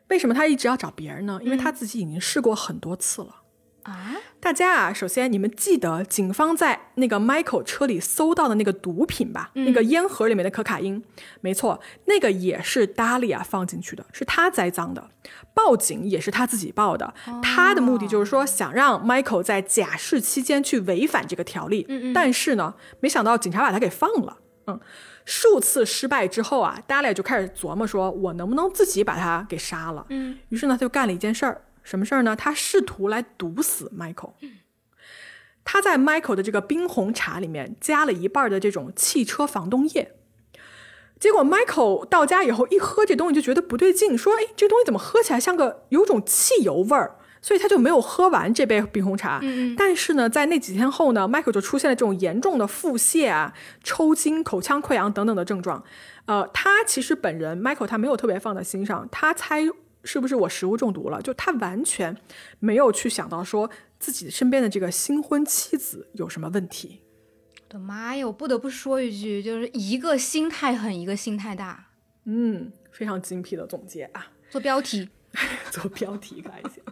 [0.08, 1.40] 为什么他一直要找别人呢？
[1.42, 3.42] 因为他自己已经试过很多次了。
[3.84, 9.52] 啊，大家啊，首先你们记得警方在那个 Michael 车里搜到的那个毒品吧？
[9.54, 11.00] 那个烟盒里面的可卡因，
[11.40, 15.10] 没错，那个也是 Dalia 放进去的，是他栽赃的。
[15.54, 21.86] 报警也是他自己报的，他的目的就是说想让 Michael 在假释期间去违反这个条例。
[22.12, 24.38] 但是呢，没想到警察把他给放了。
[24.66, 24.80] 嗯，
[25.24, 30.04] 数次失败之后啊，Dalia 就开始琢磨说，我能不能自己把他给杀了？
[30.08, 31.60] 嗯，于是呢，他就干了一件事儿。
[31.82, 32.34] 什么事儿呢？
[32.36, 34.32] 他试图来毒死 Michael。
[35.64, 40.16] 他在 Michael 的这个冰红茶里面加了一半的这种汽车防冻液。
[41.20, 49.38] 结果 Michael 到家以后一喝这东西就觉得不对劲，说：“哎，这东西怎么喝起来像个有种汽油味儿？”所以他就没有喝完这杯冰红茶。
[49.42, 53.52] 嗯嗯但是呢，在那几天后呢，Michael 就出现了这种严重的腹泻啊、
[53.82, 55.82] 抽筋、口腔溃疡等等的症状。
[56.26, 59.62] 呃，他其实本人 Michael 他没有特别放在心上，他猜
[60.04, 61.20] 是不是我食物中毒了？
[61.22, 62.16] 就他完全
[62.58, 67.02] 没有去想到说自己身边的这个新婚妻子有什么问题。
[67.56, 68.26] 我的妈呀！
[68.26, 71.86] 我不得不说一句，就是一个心太狠，一个心太大。
[72.24, 74.26] 嗯，非常精辟的总结啊。
[74.50, 75.08] 做标题，
[75.70, 76.82] 做标题还行。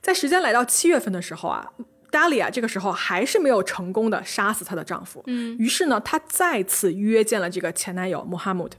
[0.00, 1.72] 在时间来到七月份的时候啊，
[2.10, 5.22] 达利亚这个时候还是没有成功的杀死她的丈夫。
[5.26, 8.76] 嗯于是呢，她再次约见了这个前男友穆罕默德。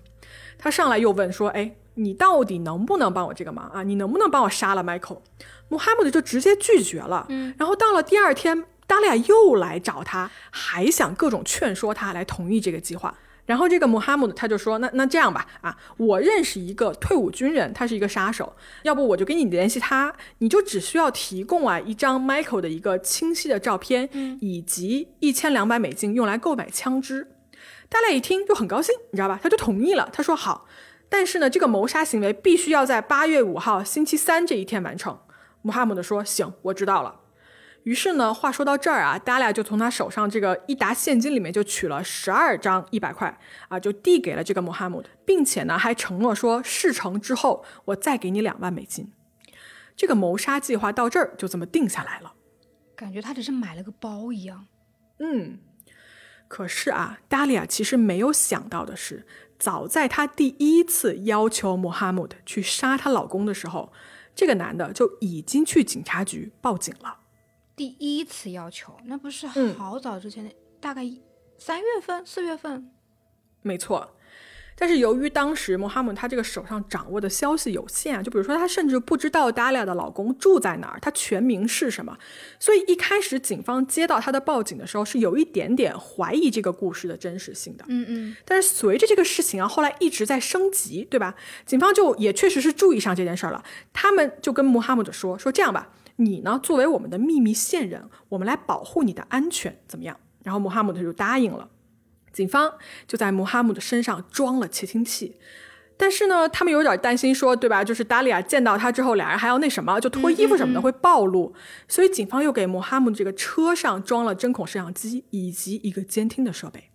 [0.58, 3.84] 她上来又问说：“哎，你到底能不能帮我这个忙啊？
[3.84, 5.20] 你能不能帮我杀了 Michael？”
[5.70, 7.26] 穆哈默德就直接拒绝了。
[7.30, 13.18] 嗯，然后到了第二天，达利亚又来找他，还想各种劝说他来同意这个计划。
[13.46, 24.08] 然后这个穆哈姆德他就说：“那那这样吧，啊，我认识一个退伍军人，他是一个杀手，要不我就跟你联系他，你就只需要提供啊一张 Michael 的一个清晰的照片，
[24.39, 27.28] 以及一千两百美金用来购买枪支。”
[27.89, 29.38] 大家一听就很高兴，你知道吧？
[29.44, 30.66] 他就同意了，他说好，
[31.14, 35.20] 但是呢，这个谋杀行为必须要在八月五号星期三这一天完成。
[35.61, 37.20] 穆哈姆德说：“行，我知道了。”
[37.86, 49.14] 于是呢，话说到这儿啊，达利亚就从他手上这个一沓现金里面就取了十二张一百块啊，就递给了这个穆罕默德，并且呢还承诺说事成之后我再给你两万美金。
[49.95, 52.34] 这个谋杀计划到这儿就这么定下来了。
[52.95, 54.66] 感觉他只是买了个包一样。
[55.20, 55.59] 嗯，
[56.47, 59.28] 可是啊，达利亚其实没有想到的是，
[59.64, 63.93] 早在她第一次要求穆罕默德去杀她老公的时候，
[64.36, 67.20] 这个男的就已经去警察局报警了。
[67.74, 71.09] 第一次要求，那不是嗯好早之前的，大概
[71.57, 72.91] 三月份、四月份。
[73.61, 74.18] 没错，
[74.84, 82.18] 但是由于当时穆罕默德他这个手上掌握的消息有限啊，就比如说他甚至不知道达利亚的老公住在哪儿，他全名是什么，
[82.60, 87.86] 所以一开始警方接到他的报警的时候是有一点点怀疑这个故事的真实性的。
[87.88, 91.34] 嗯嗯，但是随着这个事情啊，后来一直在升级，对吧？
[91.66, 93.64] 警方就也确实是注意上这件事儿了。
[93.94, 101.70] 他们就跟穆罕默德说：“说这样吧，你呢作为我们的秘密线人，我们来保护你的安全，怎么样？”然后穆罕默德就答应了。
[102.34, 102.74] 警方
[103.08, 105.38] 就在穆哈姆的身上装了窃听器，
[105.96, 107.84] 但是呢，他们有点担心说，对吧？
[107.84, 111.54] 就是达利亚见到他之后，俩人还要那什么，就脱衣服什么的会暴露，
[111.88, 116.90] 所以警方又给穆罕默德这个车上装了针孔摄像机以及一个监听的设备。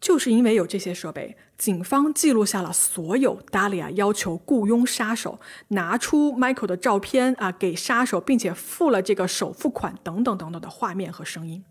[0.00, 11.64] 就是因为有这些设备，警方记录下了所有达利亚要求雇佣杀手拿出 Michael 的照片啊，给杀手，并且付了这个首付款等等等等的画面和声音。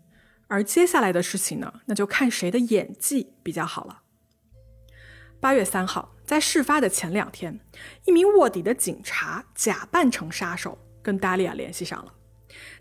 [0.52, 4.02] 而接下来的事情呢，那就看谁的演技比较好了。
[5.40, 7.58] 八月三号，在事发的前两天，
[8.04, 12.12] 一名卧底的警察假扮成杀手，跟达利亚联系上了。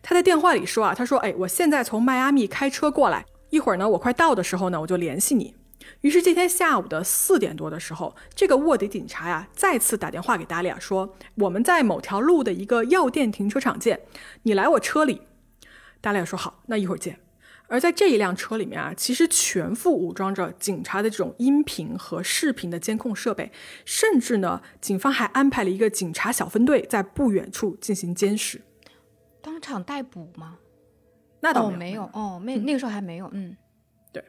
[0.02, 5.56] 他在电话里说啊，他说：“哎，我现在从迈阿密开车过来，一会儿呢，我快到的时候呢，我就联系你。”
[6.02, 14.02] 于是这天下午的四点多的时候，这个卧底警察呀再次打电话给达利亚说：“我们在某条路的一个药店停车场见，
[14.44, 15.22] 你来我车里。”
[16.02, 17.18] 达利亚说：“好，那一会儿见。”
[17.72, 23.50] 而在这一辆车里面啊，其实全副武装着警察的这种音频和视频的监控设备，
[23.86, 28.62] 甚至呢，警方还安排了一个警察小分队在不远处进行监视。
[29.42, 30.58] 当场逮捕吗？
[31.40, 33.56] 那倒哦，没有，没有，哦，没，那个时候还没有，嗯，
[34.12, 34.22] 对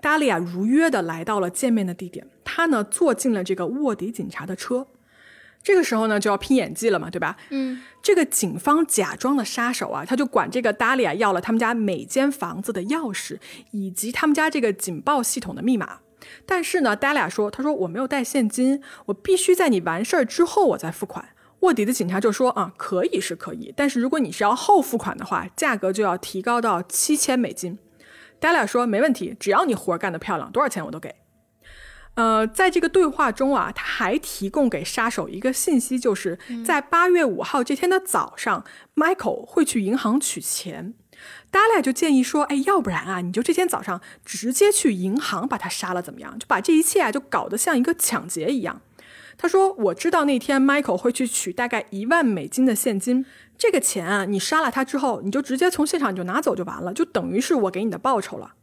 [0.00, 4.88] 达利亚如约的来到了见面的地点，他呢坐进了这个卧底警察的车。
[5.62, 7.36] 这个时候呢就要拼演技了嘛，对吧？
[7.50, 13.38] 嗯，这个警方假装的杀手啊，他就管这个达利亚要了他们家每间房子的钥匙，
[13.72, 15.98] 以及他们家这个警报系统的密码。
[16.46, 21.28] 但是呢，达利亚说，他说我没有带现金，我必须在你完事儿之后我再付款。
[21.60, 27.78] 卧底的警察就说啊，可以是可以，但是如果你是要后付款的话，价格就要提高到七千美金。
[28.40, 31.14] 达利亚说没问题，只要你活儿干得漂亮，多少钱我都给。
[32.18, 38.64] 呃，在这个对话中啊，他还提供给杀手一个信息，就是在八月五号这天的早上、
[38.94, 40.94] m i c h a e l 会去银行取钱。
[41.52, 46.36] 达利亚就建议说，哎，要不然啊，你就这天早上直接去银行把他杀了，怎么样？
[46.36, 48.80] 就把这一切啊，就搞得像一个抢劫一样。
[49.36, 53.24] 他说：“我知道那天 Michael 会去取大概一万美金的现金，
[53.56, 58.54] 这个钱啊，你杀了他之后，你就直接从现场你就拿走就完了，就等于是我给你的报酬了，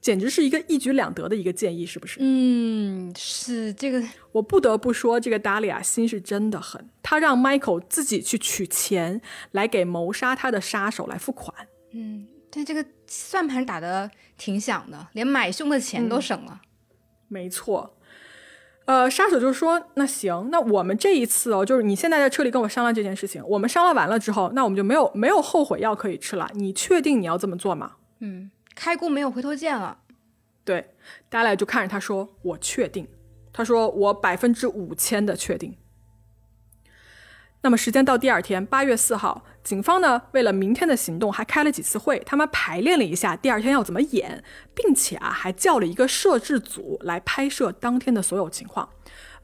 [0.00, 9.20] 简直是一个一举两得的一个建议，是不是？”嗯，是这个，我不得不说，这个达利亚心是真的狠，他让 Michael 自己去取钱
[9.52, 11.54] 来给谋杀他的杀手来付款。
[11.92, 16.60] 嗯，但这个算盘打得挺响的，连买凶的钱都省了。
[17.28, 17.96] 没错，
[18.86, 26.50] 呃，杀手就说：“那行，那我们这一次哦，就是你现在在车里跟我商量这件事情，我们商量完了之后，那我们就没有没有后悔药可以吃了。
[26.54, 28.50] 你确定你要这么做吗嗯，
[28.80, 29.98] 开弓没有回头箭了。？”
[30.64, 30.94] 对，
[31.28, 33.06] 达莱就看着他说：“我确定。”
[33.52, 35.76] 他说：“我百分之五千的确定。”
[37.62, 44.42] 那么时间到第二天，八月四号，警方呢为了明天的行动还开了几次会，他们排练了一下第二天要怎么演，
[44.74, 48.88] 并且啊还叫了一个摄制组来拍摄当天的所有情况。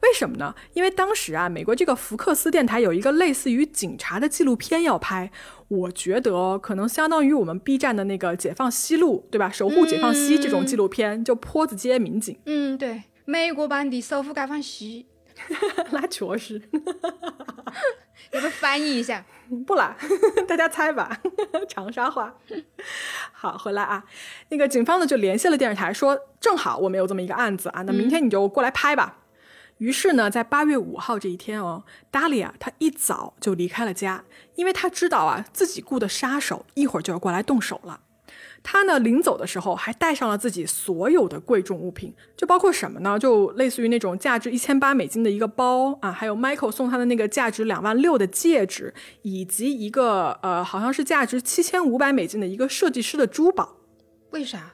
[0.01, 0.53] 为什么呢？
[0.73, 5.31] 因为当时啊，美国这个福克斯电台有一个类似于警察的纪录片要拍，
[5.67, 9.49] 我觉得可能相当于我们 B 站的那个《解放西路》，对吧？
[9.49, 15.07] 守护解放西这种纪录片，就坡子街民警嗯，对，美国版的守护解放西，
[15.91, 16.61] 拉确实。
[18.31, 19.25] 要不要翻译一下？
[19.65, 19.95] 不啦，
[20.47, 21.19] 大家猜吧，
[21.67, 22.35] 长沙话。
[23.31, 24.03] 好，回来啊，
[24.49, 29.17] 那个警方呢就联系了电视台，说正好我们有这么一个案子啊，那明天你就过来拍吧。
[29.77, 34.23] 于是呢，在八月五号这一天哦，达利亚她一早就离开了家，
[34.55, 38.01] 因为她知道啊自己雇的杀手一会儿就要过来动手了。
[38.63, 43.17] 他呢，临走的时候还带上了自己所有的贵重物品，就包括什么呢？
[43.17, 53.77] 就类似于那种价值一千八美金的一个包啊，还有 Michael 送他的那个价值两万六的戒指，以及一个呃，好像是价值七千五百美金的一个设计师的珠宝。
[54.31, 54.73] 为啥？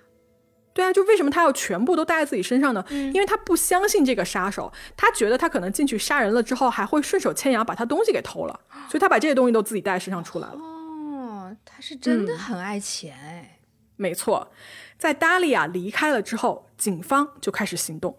[0.73, 2.83] 对啊，就为什么他要全部都带在自己身上呢？
[2.89, 8.59] 因为他不相信这个杀手，他觉得他可能进去杀人了之后，还会顺手牵羊把他东西给偷了，
[8.89, 10.55] 所以他把这些东西都自己带在身上出来了。
[10.55, 13.59] 哦，他是真的很爱钱哎。
[13.95, 14.51] 没错，
[14.97, 18.17] 在达利亚离开了之后，警方就开始行动。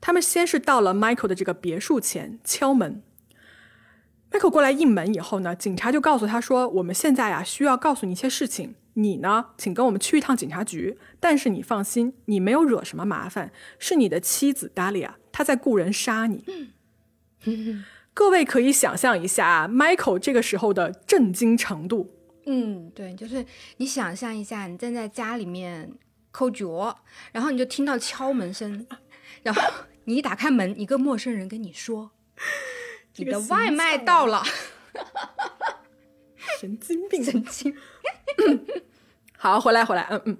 [0.00, 3.02] 他们先是到了 Michael 的这个别墅前敲门。
[4.32, 10.98] Michael 过来应门以后呢，警察就告诉他说：“我们现在呀需要告诉你一些事情，你呢，请跟我们去一趟警察局。
[11.20, 16.44] 但是你放心，你没有惹什么麻烦，是你的妻子达利亚，她在雇人杀你。”
[18.14, 22.14] 各位可以想象一下，Michael 这个时候的震惊程度。
[22.46, 23.44] 嗯，对，就是
[23.76, 25.92] 你想象一下，你站在家里面
[26.30, 26.98] 抠脚，
[27.32, 28.86] 然后你就听到敲门声，
[29.42, 29.62] 然后
[30.04, 32.12] 你一打开门，一个陌生人跟你说：
[33.16, 34.42] “你的外卖到了。
[36.58, 37.76] 神经病，神经。
[39.46, 40.36] 好，回来回来，嗯嗯。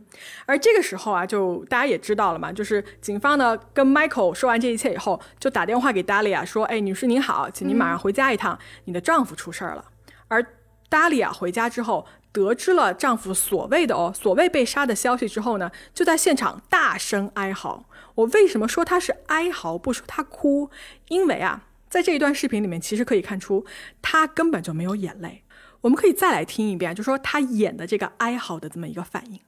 [0.47, 9.85] 而这个时候啊，就大家也知道了嘛，就是警方呢跟 Michael 说完这一切以后，就打电话给 Dalia 说：“哎，女士您好，请您马上回家一趟，你的丈夫出事儿了。”
[10.27, 10.45] 而
[10.91, 17.85] Dalia 回家之后，得知了丈夫所谓的哦所谓被杀的消息之后呢，就在现场大声哀嚎。
[18.17, 20.69] 我为什么说她是哀嚎，不说她哭？
[21.09, 23.65] 因为啊，在这一段视频里面，其实可以看出
[24.03, 25.45] 她根本就没有眼泪。
[25.82, 29.40] 我们可以再来听一遍，就说她演的这个哀嚎的这么一个反应。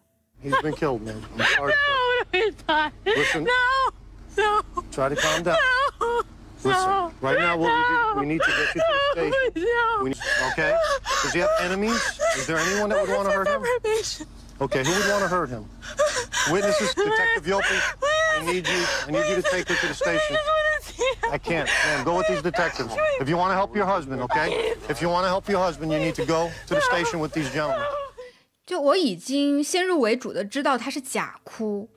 [0.43, 1.21] He's been killed, man.
[1.37, 1.73] I'm sorry.
[3.05, 3.47] Listen.
[4.35, 4.63] No.
[4.91, 5.57] Try to calm down.
[6.63, 7.11] Listen.
[7.21, 10.01] Right now, what we do, we need to get you to the station.
[10.01, 10.19] We need,
[10.51, 10.75] okay?
[11.21, 12.01] Does he have enemies?
[12.35, 13.63] Is there anyone that would want to hurt him?
[14.59, 15.65] Okay, who would want to hurt him?
[16.51, 17.79] Witnesses, Detective Yopi.
[18.35, 18.85] I need you.
[19.07, 20.37] I need you to take her to the station.
[21.31, 21.67] I can't.
[21.67, 22.93] Ma'am, go with these detectives.
[23.19, 24.73] If you want to help your husband, okay?
[24.88, 27.32] If you want to help your husband, you need to go to the station with
[27.32, 27.78] these gentlemen.
[28.64, 31.88] 就我已经先入为主的知道他是假哭，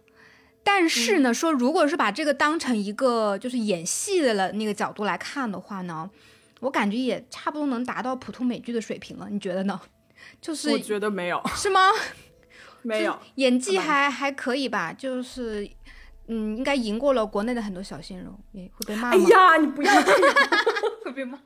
[0.63, 6.09] 但是呢，说如果是把这个当成一个就是演戏的了那个角度来看的话呢，
[6.59, 9.27] 我感觉也差不多能达到普通美剧的水平了。
[9.29, 9.79] 你觉得呢？
[10.41, 11.89] 就是我觉得没有，是吗？
[12.83, 13.17] 没有。
[13.35, 15.69] 演技还还可以吧，就是
[16.27, 19.17] 嗯，应该赢过了国内的很多小鲜肉，也会被骂吗？
[19.17, 20.35] 哎呀，你不要 这样。
[21.05, 21.39] 会被骂。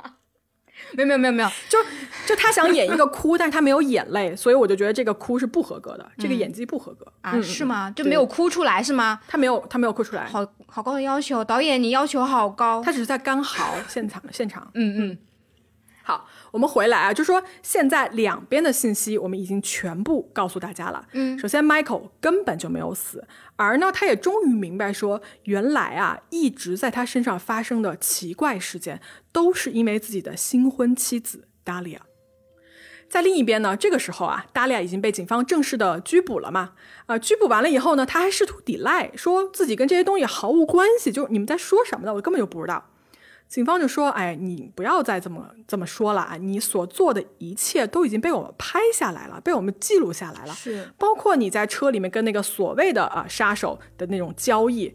[0.93, 1.77] 没有没有没有没有，就
[2.25, 7.91] 就他想演一个哭，但是他没有眼泪，所以我就觉得这个哭是不合格的，这个演技不合格啊，嗯是吗？
[7.91, 9.19] 就没有哭出来是吗？
[9.27, 12.81] 他没有他没有哭出来，好好高的要求，导演你要求好高。
[12.83, 14.69] 他只是在干嚎现场现场。
[14.73, 15.17] 嗯嗯，
[16.03, 21.05] 好，我们回来啊，就说现在两边的信息我们已经全部告诉大家了。
[21.11, 23.27] 嗯首先 Michael 根本就没有死，
[23.57, 29.01] 而呢，他也终于明白说，原来啊，一直在他身上发生的奇怪事件，
[29.33, 31.97] 都是因为自己的新婚妻子 Dalia。
[33.09, 36.71] 在另一边呢，这个时候啊，达利亚已经被警方正式的拘捕了嘛。
[37.07, 42.13] 啊、拘捕完了以后呢，他还试图抵赖，说自己跟这些东西毫无关系，就你们在说什么呢？
[42.13, 42.91] 我根本就不知道。
[43.55, 46.35] 警方就说：“哎，你不要再这么这么说了啊！
[46.35, 54.93] 你所做的一切都已经被我们拍下来了，被我们记录下来了，是包括你在车里面跟那个所谓的啊杀手的那种交易，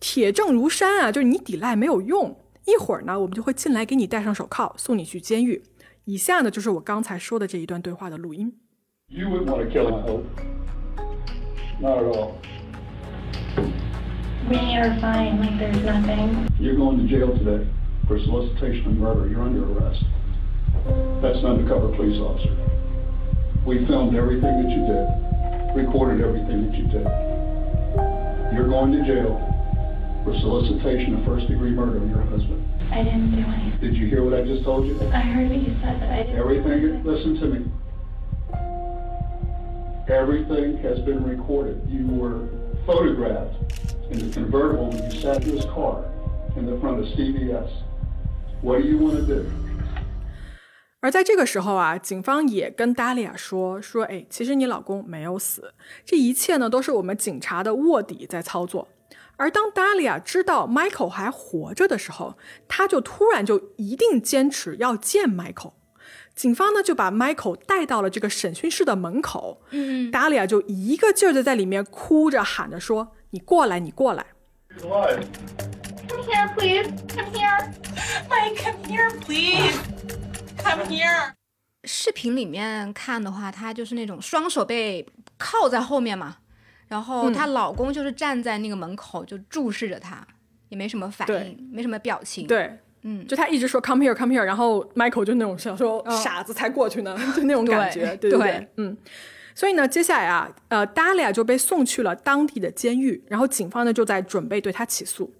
[0.00, 1.12] 铁证如山啊！
[1.12, 2.34] 就是你抵赖没有用，
[2.64, 5.62] 一会儿呢，我们就会进来给你戴上手铐，送你去监狱。
[6.06, 8.54] 以下呢，就是我刚才说的这一段对话的录音。
[9.08, 10.24] You wouldn't want to kill him, I hope.
[11.78, 12.30] Not at all.
[14.48, 16.48] We are fine, like there's nothing.
[16.58, 17.66] You're going to jail today
[18.08, 19.28] for solicitation of murder.
[19.28, 20.02] You're under arrest.
[21.20, 22.56] That's an undercover police officer.
[23.66, 27.04] We filmed everything that you did, recorded everything that you did.
[28.56, 29.36] You're going to jail
[30.24, 32.64] for solicitation of first degree murder of your husband.
[32.90, 33.78] I didn't do anything.
[33.80, 34.98] Did you hear what I just told you?
[35.12, 36.38] I heard what you said, but I didn't.
[36.38, 37.70] Everything, listen to me.
[40.08, 41.82] Everything has been recorded.
[41.86, 42.48] You were
[42.86, 43.54] photographed
[44.10, 46.06] in the convertible when you sat in this car
[46.56, 47.70] in the front of CVS.
[48.62, 49.44] What do you want to do?
[51.00, 55.72] 而在这个时候啊，警方也跟达利亚说说，哎，其实你老公没有死，
[56.04, 58.88] 这一切呢都是我们警察的卧底在操作。
[59.36, 62.36] 而当达利亚知道 Michael 还活着的时候，
[62.66, 65.74] 他就突然就一定坚持要见 Michael。
[66.34, 74.26] 警方呢就把 Michael 带到了这个审讯室的门口，嗯，达利亚就一个劲儿的在里面哭着喊着说：“你过来，你过来。”
[76.08, 76.88] Come here, please.
[77.14, 77.74] Come here.
[78.28, 79.78] Mike, come here, please.
[80.62, 81.32] Come here.
[81.84, 85.06] 视频里面看的话，她就是那种双手被
[85.36, 86.36] 铐在后面嘛，
[86.88, 90.26] 然后她老公就是站在那个门口就注视着她，
[90.70, 98.96] 也没什么反应，没什么表情。，对，嗯，就他一直说 come here come here，然后 Michael 就那种想说、傻子才过去呢，就那种感觉，对对对，嗯。
[99.54, 105.32] 所以呢，接下来啊，呃，达利亚就被送去了当地的监狱，然后警方呢就在准备对她起诉。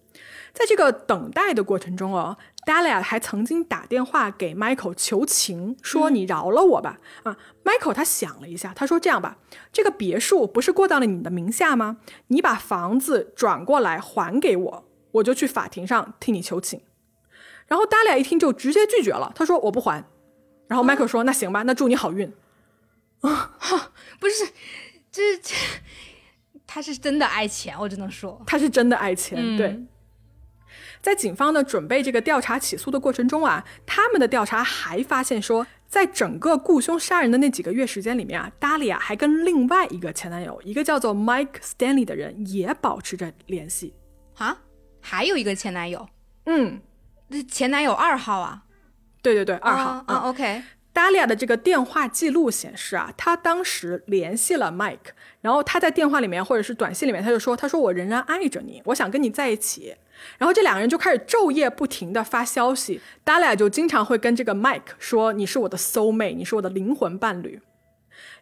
[0.53, 2.37] 在这个等待的过程中哦
[2.67, 6.99] ，Dalia 还曾经打电话给 Michael 求情，说你饶了我吧。
[7.23, 9.39] 啊，Michael 他想了一下，他说这样吧，
[9.73, 11.99] 这个别墅不是过到了你的名下吗？
[12.29, 16.83] 你把房子转过来还给我，我就去法庭上替你求情。
[17.67, 20.05] 然后 Dalia 一听就直接拒绝了，他说我不还。
[20.67, 22.33] 然后 Michael 说、那行吧，那祝你好运。
[23.21, 24.47] 啊不是，
[25.13, 25.55] 这这，
[26.67, 29.81] 他是真的爱钱，我只能说，他是真的爱钱，嗯对。
[31.01, 43.95] 在警方呢准备这个调查起诉的过程中啊，他们的调查还发现说，在整个雇凶杀人的那几个月时间里面啊，达利亚还跟另外一个前男友，一个叫做 Mike Stanley 的人也保持着联系。
[44.37, 44.59] 啊，
[45.01, 46.09] 还有一个前男友，
[46.47, 46.81] 嗯，
[47.29, 48.63] 那前男友二号啊，
[49.23, 50.63] 对对对，二号啊啊，OK，
[50.93, 59.97] 达利亚的这个电话记录显示啊，他当时联系了 Mike，然后他在电话里面或者是短信里面，他就说：“他说我仍然爱着你，我想跟你在一起。”
[60.39, 67.61] 然后这两个人就开始昼夜不停的发消息，，Dalia 就经常会跟这个 Mike 说：“你是我的 soul mate，你是我的灵魂伴侣。”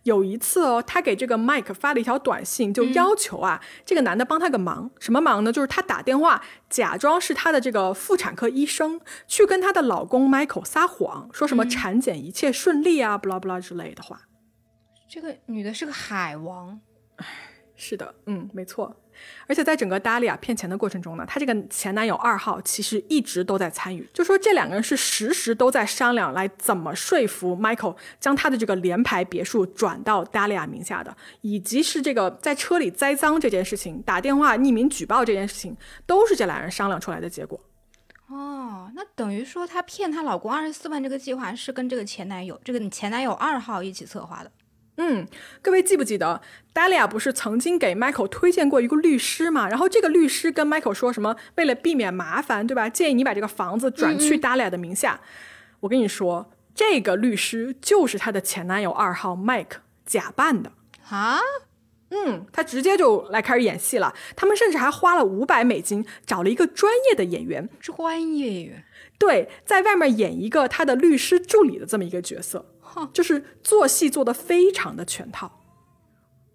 [0.05, 4.89] 有一次哦，他给这个 Mike 发了一条短信，就要求啊，这个男的帮他个忙。
[5.01, 5.53] 什么忙呢？
[5.53, 14.21] 就是他打电话假装是他的这个妇产科医生，去跟她的老公 Michael 撒谎，说什么产检一切顺利啊，不啦不啦之类的话。
[15.09, 16.81] 这个女的是个海王，
[17.75, 18.97] 是的，嗯，没错。
[19.47, 37.61] 而且在整个达利亚骗钱的过程中呢，她这个前男友二号其实一直都在参与，就说这两个人是时时都在商量来怎么说服 Michael 将他的这个联排别墅转到达利亚名下的，以及是这个在车里栽赃这件事情、打电话匿名举报这件事情，都是这俩人商量出来的结果。
[38.29, 44.51] 哦，那等于说她骗她老公二十四万这个计划是跟这个前男友，这个你前男友二号一起策划的。
[44.99, 45.27] 嗯，
[45.61, 46.41] 各位记不记得
[46.73, 49.69] 达利亚不是曾经给 Michael 推荐过一个律师嘛？
[49.69, 51.37] 然后这个律师跟 Michael 说什么？
[51.57, 52.89] 为了避免麻烦，对吧？
[52.89, 55.21] 建议你把这个房子转去达利亚的名下。
[55.81, 60.73] 我跟你说，这个律师就是她的前男友二号 Mike 假扮的。
[61.11, 61.39] 啊，
[62.11, 64.15] 嗯，他直接就来开始演戏了。
[64.35, 68.85] 他们甚至还花了五百美金找了一个专业的演员，专业演员，
[69.19, 72.67] 对，在外面演一个他的律师助理的这么一个角色，
[73.13, 75.63] 就是做戏做的非常的全套。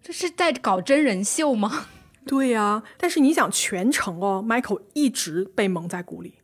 [0.02, 1.86] 这是在搞真人秀吗？
[2.26, 6.38] 对呀、但是你想全程哦，Michael 一直被蒙在鼓里。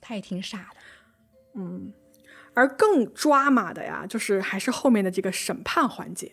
[0.00, 0.76] 他也挺傻的。
[1.54, 1.92] 嗯
[2.54, 6.32] 而更抓马的呀，就是还是后面的这个审判环节。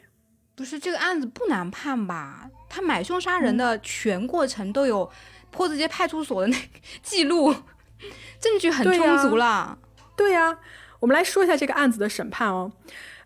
[0.56, 2.50] 不是这个案子不难判吧？
[2.70, 5.12] 他买凶杀人的全过程都有
[5.52, 7.54] 坡子街派出所的那个记录，
[8.40, 9.78] 证据很充足了。
[10.16, 10.58] 对呀、
[11.04, 12.72] 我们来说一下这个案子的审判哦。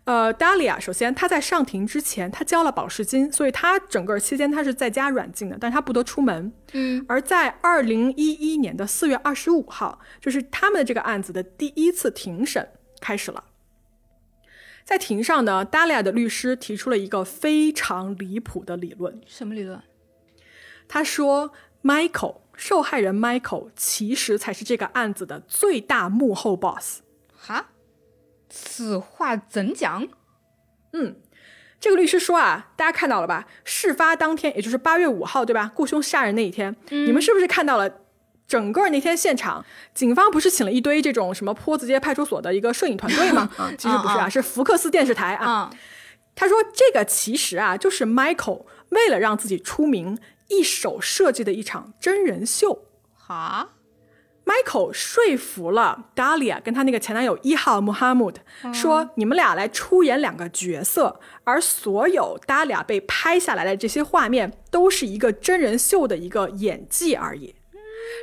[0.02, 6.52] 呃，达利亚首先他在上庭之前，他交了保释金，所以他整个期间他是在家软禁的，但是他不得出门。
[6.72, 12.68] 嗯，而在二零一一年的四月二十五号，就是他们的这个案子的第一次庭审
[13.00, 13.44] 开始了。
[14.84, 19.80] 在庭上呢，达利亚的律师提出了一个非常离谱的理论，什么理论？
[20.88, 21.52] 他说
[21.84, 27.02] ，Michael 受害人 Michael 其实才是这个案子的最大幕后 boss。
[27.48, 27.70] 哈，
[28.50, 30.06] 此话怎讲？
[30.92, 31.16] 嗯
[31.80, 33.46] 这个律师说啊，大家看到了吧？
[33.64, 35.72] 事发当天，也就是八月五号，对吧？
[35.74, 37.88] 雇凶杀人那一天，你们是不是看到了
[38.46, 39.64] 整个那天现场？
[39.94, 43.48] 警方不是请了一堆这种什么坡子街派出所的一个摄影团队吗？
[43.56, 45.50] 啊，其实不是啊，是福克斯电视台啊。
[45.50, 45.70] 啊、
[46.34, 50.18] 他说这个其实啊，就是 Michael 为了让自己出名，
[50.48, 52.84] 一手设计的一场真人秀。
[53.14, 53.70] 哈，
[54.48, 58.36] Michael 说服了 Dahlia 跟她那个前男友一号 Muhammad
[58.72, 67.56] 说：“你们俩来出演两个角色，而所有 Dahlia 被拍下来的这些画面都是一个真人秀的一个演技而已。”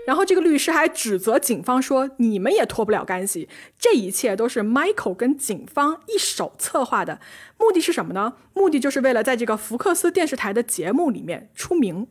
[0.07, 3.47] 然后这个律师还指责警方说：“你们也脱不了干系，
[3.77, 7.19] 这一切都是 Michael 跟警方一手策划的，
[7.59, 8.33] 目的是什么呢？
[8.53, 12.07] 目的就是为了在这个福克斯电视台的节目里面出名。”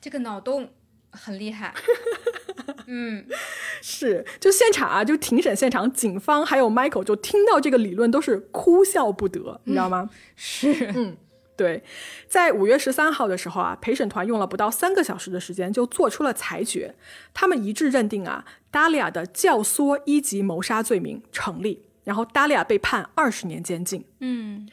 [0.00, 0.70] 这个脑洞
[1.14, 1.72] 很厉害。
[2.86, 3.24] 嗯，
[3.80, 10.10] 是，就现场啊，就庭审现场，警方还有 Michael 就听到这个理论都是哭笑不得，你知道吗？
[10.36, 11.16] 是，嗯，
[11.56, 11.82] 对，
[12.28, 16.94] 在五月十三号的时候啊，陪审团用了不到三个小时的时间就做出了裁决，
[17.32, 24.04] 他们一致认定啊，达利亚的教唆一级谋杀罪名成立，然后达利亚被判二十年监禁。
[24.20, 24.68] 嗯，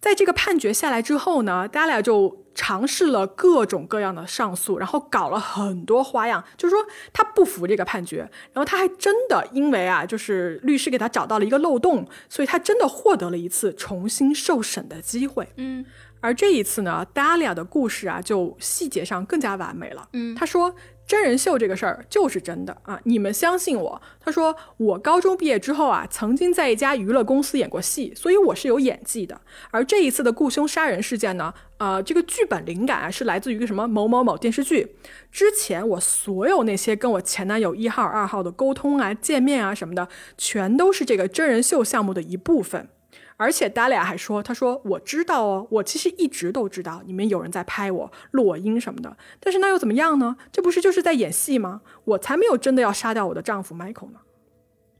[0.00, 8.18] 在这个判决下来之后呢，达利亚就尝试了各种各样的上诉，然后搞了很多花样，就是说他不服这个判决，
[8.52, 15.48] 然后他还真的因为啊，就是律师给他找到了一个漏洞，所以他真的获得了一次重新受审的机会。
[15.56, 15.84] 嗯，
[16.20, 20.08] 而这一次呢，达利亚的故事啊，就细节上更加完美了。
[20.12, 20.74] 嗯他说
[21.06, 24.02] 真人秀这个事儿就是真的啊，你们相信我。
[24.18, 29.38] 他说我高中毕业之后啊，曾经在一家娱乐公司演过戏，所以我是有演技的。
[29.70, 34.96] 而这一次的雇凶杀人事件呢，呃，这个剧本灵感啊是来自于一个什么某某某电视剧。
[35.30, 42.88] 之前我所有那些跟我前男友一号、二号的沟通啊、见面啊什么的，全都是这个真人秀项目的一部分。
[43.36, 49.16] 而且达利亚还说：“他说我知道哦，我其实一直都知道你们有人在拍我、录我音什么的。
[49.40, 50.36] 但是那又怎么样呢？
[50.52, 51.82] 这不是就是在演戏吗？
[52.04, 54.20] 我才没有真的要杀掉我的丈夫 Michael 呢。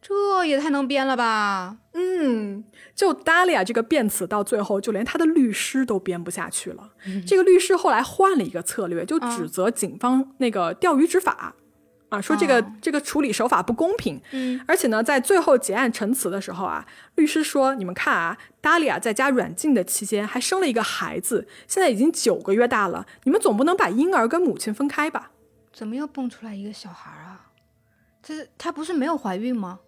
[0.03, 1.79] 这也太能编了吧！
[1.95, 2.65] 嗯，
[2.95, 6.91] 就达利亚这个辩词到最后，就连他的律师都编不下去了。
[7.27, 11.55] 这个律师后来换了一个策略，就指责警方那个钓鱼执法。”啊，
[12.23, 25.31] 说这个、哦这个处理手法不公平，嗯，而且呢，在最后结案陈词的时候啊，律师说：“你们看啊，达利亚在家软禁的期间还生了一个孩子，现在已经九个月大了，你们总不能把婴儿跟母亲分开吧？”
[25.73, 27.51] 怎么又蹦出来一个小孩儿啊？
[28.23, 29.81] 这她不是没有怀孕吗？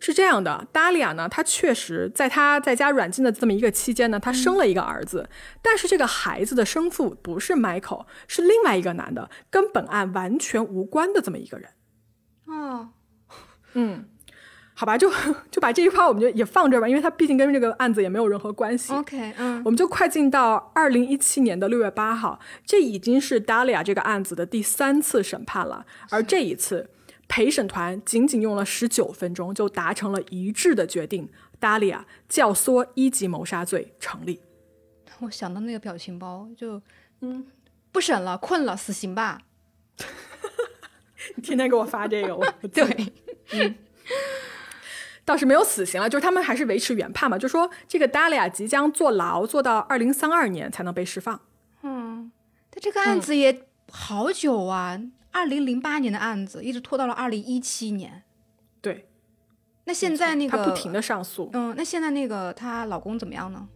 [0.00, 5.28] 是这样的，达利亚呢，她确实在她在家软禁的这么一个期间呢，她生了一个儿子，
[5.60, 11.68] 但是这个孩子的生父不是 Michael，是另外一个男的，跟本案完全无关的这么一个人。
[12.46, 12.88] 哦，
[13.74, 14.06] 嗯，
[14.72, 15.12] 好吧，就
[15.50, 18.94] 就把这一块我们就也放这儿吧，因为它毕竟跟这个案子也没有任何关系。
[18.94, 26.88] OK，嗯，我们就快进到二零一七年的六月八号，这已经是达利亚这个案子的第三次审判了，而这一次
[27.30, 31.28] 陪审团仅仅用了十九分钟就达成了一致的决定
[31.60, 34.40] ，Dalia 教唆一级谋杀罪成立。
[35.20, 36.82] 我想到那个表情包，就
[37.20, 37.46] 嗯，
[37.92, 39.42] 不审了，困了，死刑吧。
[41.36, 43.12] 你天天给我发这个，我 对，
[45.24, 51.40] 倒是没有死刑了，就是他们还是维持原判嘛，就说这个 Dalia 即将坐牢，坐到二零三二年才能被释放。
[51.82, 52.32] 嗯，
[52.70, 55.00] 但这个案子也好久啊，
[55.32, 58.22] 二零零八年的案子，一直拖到了二零一七年。
[58.80, 59.06] 对，
[59.84, 61.50] 那现在那个他不停的上诉。
[61.52, 63.68] 嗯，那现在那个她老公怎么样呢？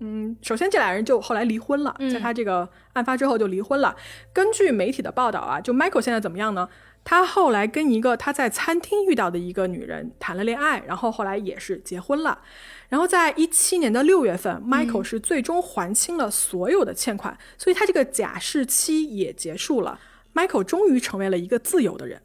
[0.00, 3.96] 嗯，首先这俩人就后来离婚了，嗯在他这个案发之后就离婚了。
[4.32, 6.68] 根据媒体的报道啊，就 Michael 现在怎么样呢？
[7.02, 12.42] 他后来跟一个他在餐厅遇到的一个女人谈了恋爱，然后后来也是结婚了。
[12.88, 19.98] 然后在一七年的六月份，Michael 是最终还清了所有的欠款，所以他这个假释期也结束了。
[20.38, 22.22] Michael 终于成为了一个自由的人。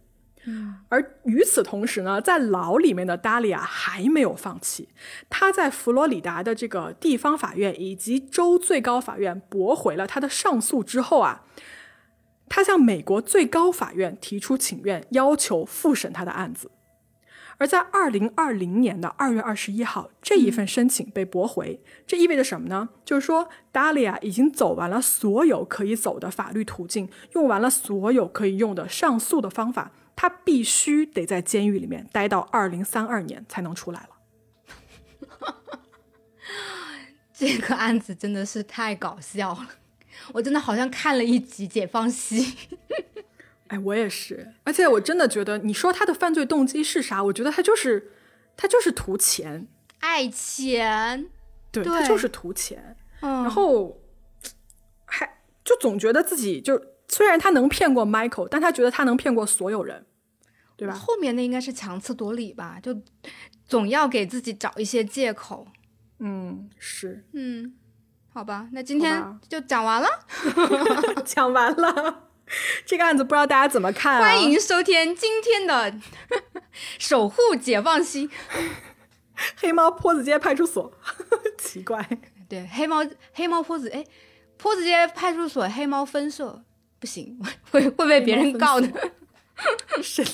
[0.89, 4.89] 而与此同时呢，在牢里面的达利亚还没有放弃，
[5.30, 11.45] 他在佛罗里达的这个地方法院以及州最高法院驳回了他的上诉之后啊，
[12.49, 16.70] 他向美国最高法院提出请愿，要求复审他的案子。
[17.58, 22.89] 而在二零二零年的二月二十一号，这一份申请被驳回，这意味着什么呢？
[23.06, 34.10] 就是说，达利亚已经走完了所有可以走的法律途径，用完了所有可以用的上诉的方法，他必须得在监狱里面待到二零三二年才能出来了。
[37.34, 39.70] 这个案子真的是太搞笑了，
[40.34, 42.45] 我真的好像看了一集《解放西》。
[43.74, 47.24] 哎，我也是，而且我真的觉得，你说他的犯罪动机是啥？
[47.24, 48.12] 我觉得他就是
[48.56, 49.68] 他就是图钱，
[50.00, 51.28] 爱钱，
[51.72, 52.96] 对对他就是图钱。
[53.22, 54.00] 嗯，然后
[55.06, 60.06] 还就总觉得自己就虽然他能骗过 Michael，但他觉得他能骗过所有人，
[60.78, 60.94] 对吧？
[60.94, 63.02] 后面那应该是强词夺理吧，就
[63.66, 65.68] 总要给自己找一些借口。
[66.20, 67.74] 嗯，是嗯，
[68.32, 70.08] 好吧，那今天就讲完了，
[71.26, 72.30] 讲完了。
[72.86, 74.22] 这个案子不知道大家怎么看、啊？
[74.22, 75.91] 欢迎收听今天的
[76.99, 78.28] 《守护解放西》。
[79.58, 80.91] 黑猫坡子街派出所。
[81.58, 82.08] 奇怪，
[82.47, 84.04] 对，黑猫黑猫坡子哎，
[84.58, 86.64] 坡子街派出所黑猫分社
[86.99, 87.39] 不行，
[87.72, 88.88] 会会被别人告的。
[90.01, 90.26] 神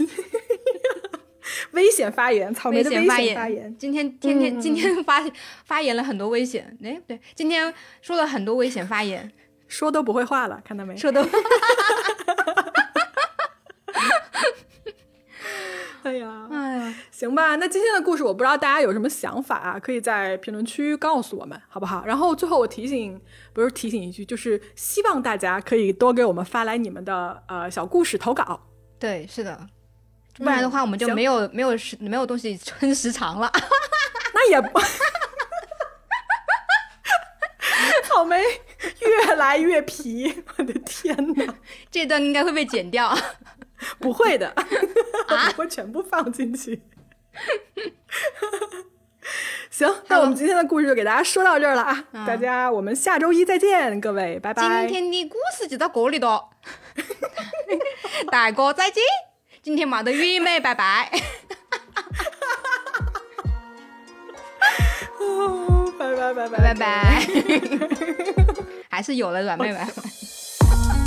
[1.71, 5.23] 危险发言，草莓危的危险发言，今天天天、今天发
[5.65, 9.31] 发言了很多危险，哎不对，今天说了很多危险发言，
[9.69, 10.97] 说都不会话了，看到没？
[10.97, 11.21] 说都
[16.01, 22.03] 哎呀，哎呀，行吧，那今天的故事我不知道大家有什么想法啊，可以在评论区告诉我们，好不好？
[22.05, 23.21] 然后最后我提醒，
[23.53, 28.59] 不是提醒一句，就是希望大家可以多给我们发来你们的呃小故事投稿。
[28.97, 29.67] 对，是的，
[30.37, 33.51] 不然的话我们就没有、没有时没有东西撑时长了。
[34.33, 34.79] 那也不，
[38.07, 38.41] 草莓
[39.01, 41.55] 越来越皮，我的天哪！
[41.91, 43.15] 这段应该会被剪掉。
[43.99, 44.53] 不会的，
[45.29, 46.81] 我会全部放进去。
[49.69, 52.05] 行，那我们今天的故事就给大家说到这儿了啊！
[52.27, 54.85] 大家，我们下周一再见，各位，拜拜。
[54.87, 56.49] 今天的故事就到这里了。
[58.29, 59.01] 大哥再见，
[59.61, 61.09] 今天没得雨美，拜拜。
[65.19, 67.25] 哦拜拜拜拜拜拜，
[68.89, 69.79] 还是有了软妹妹。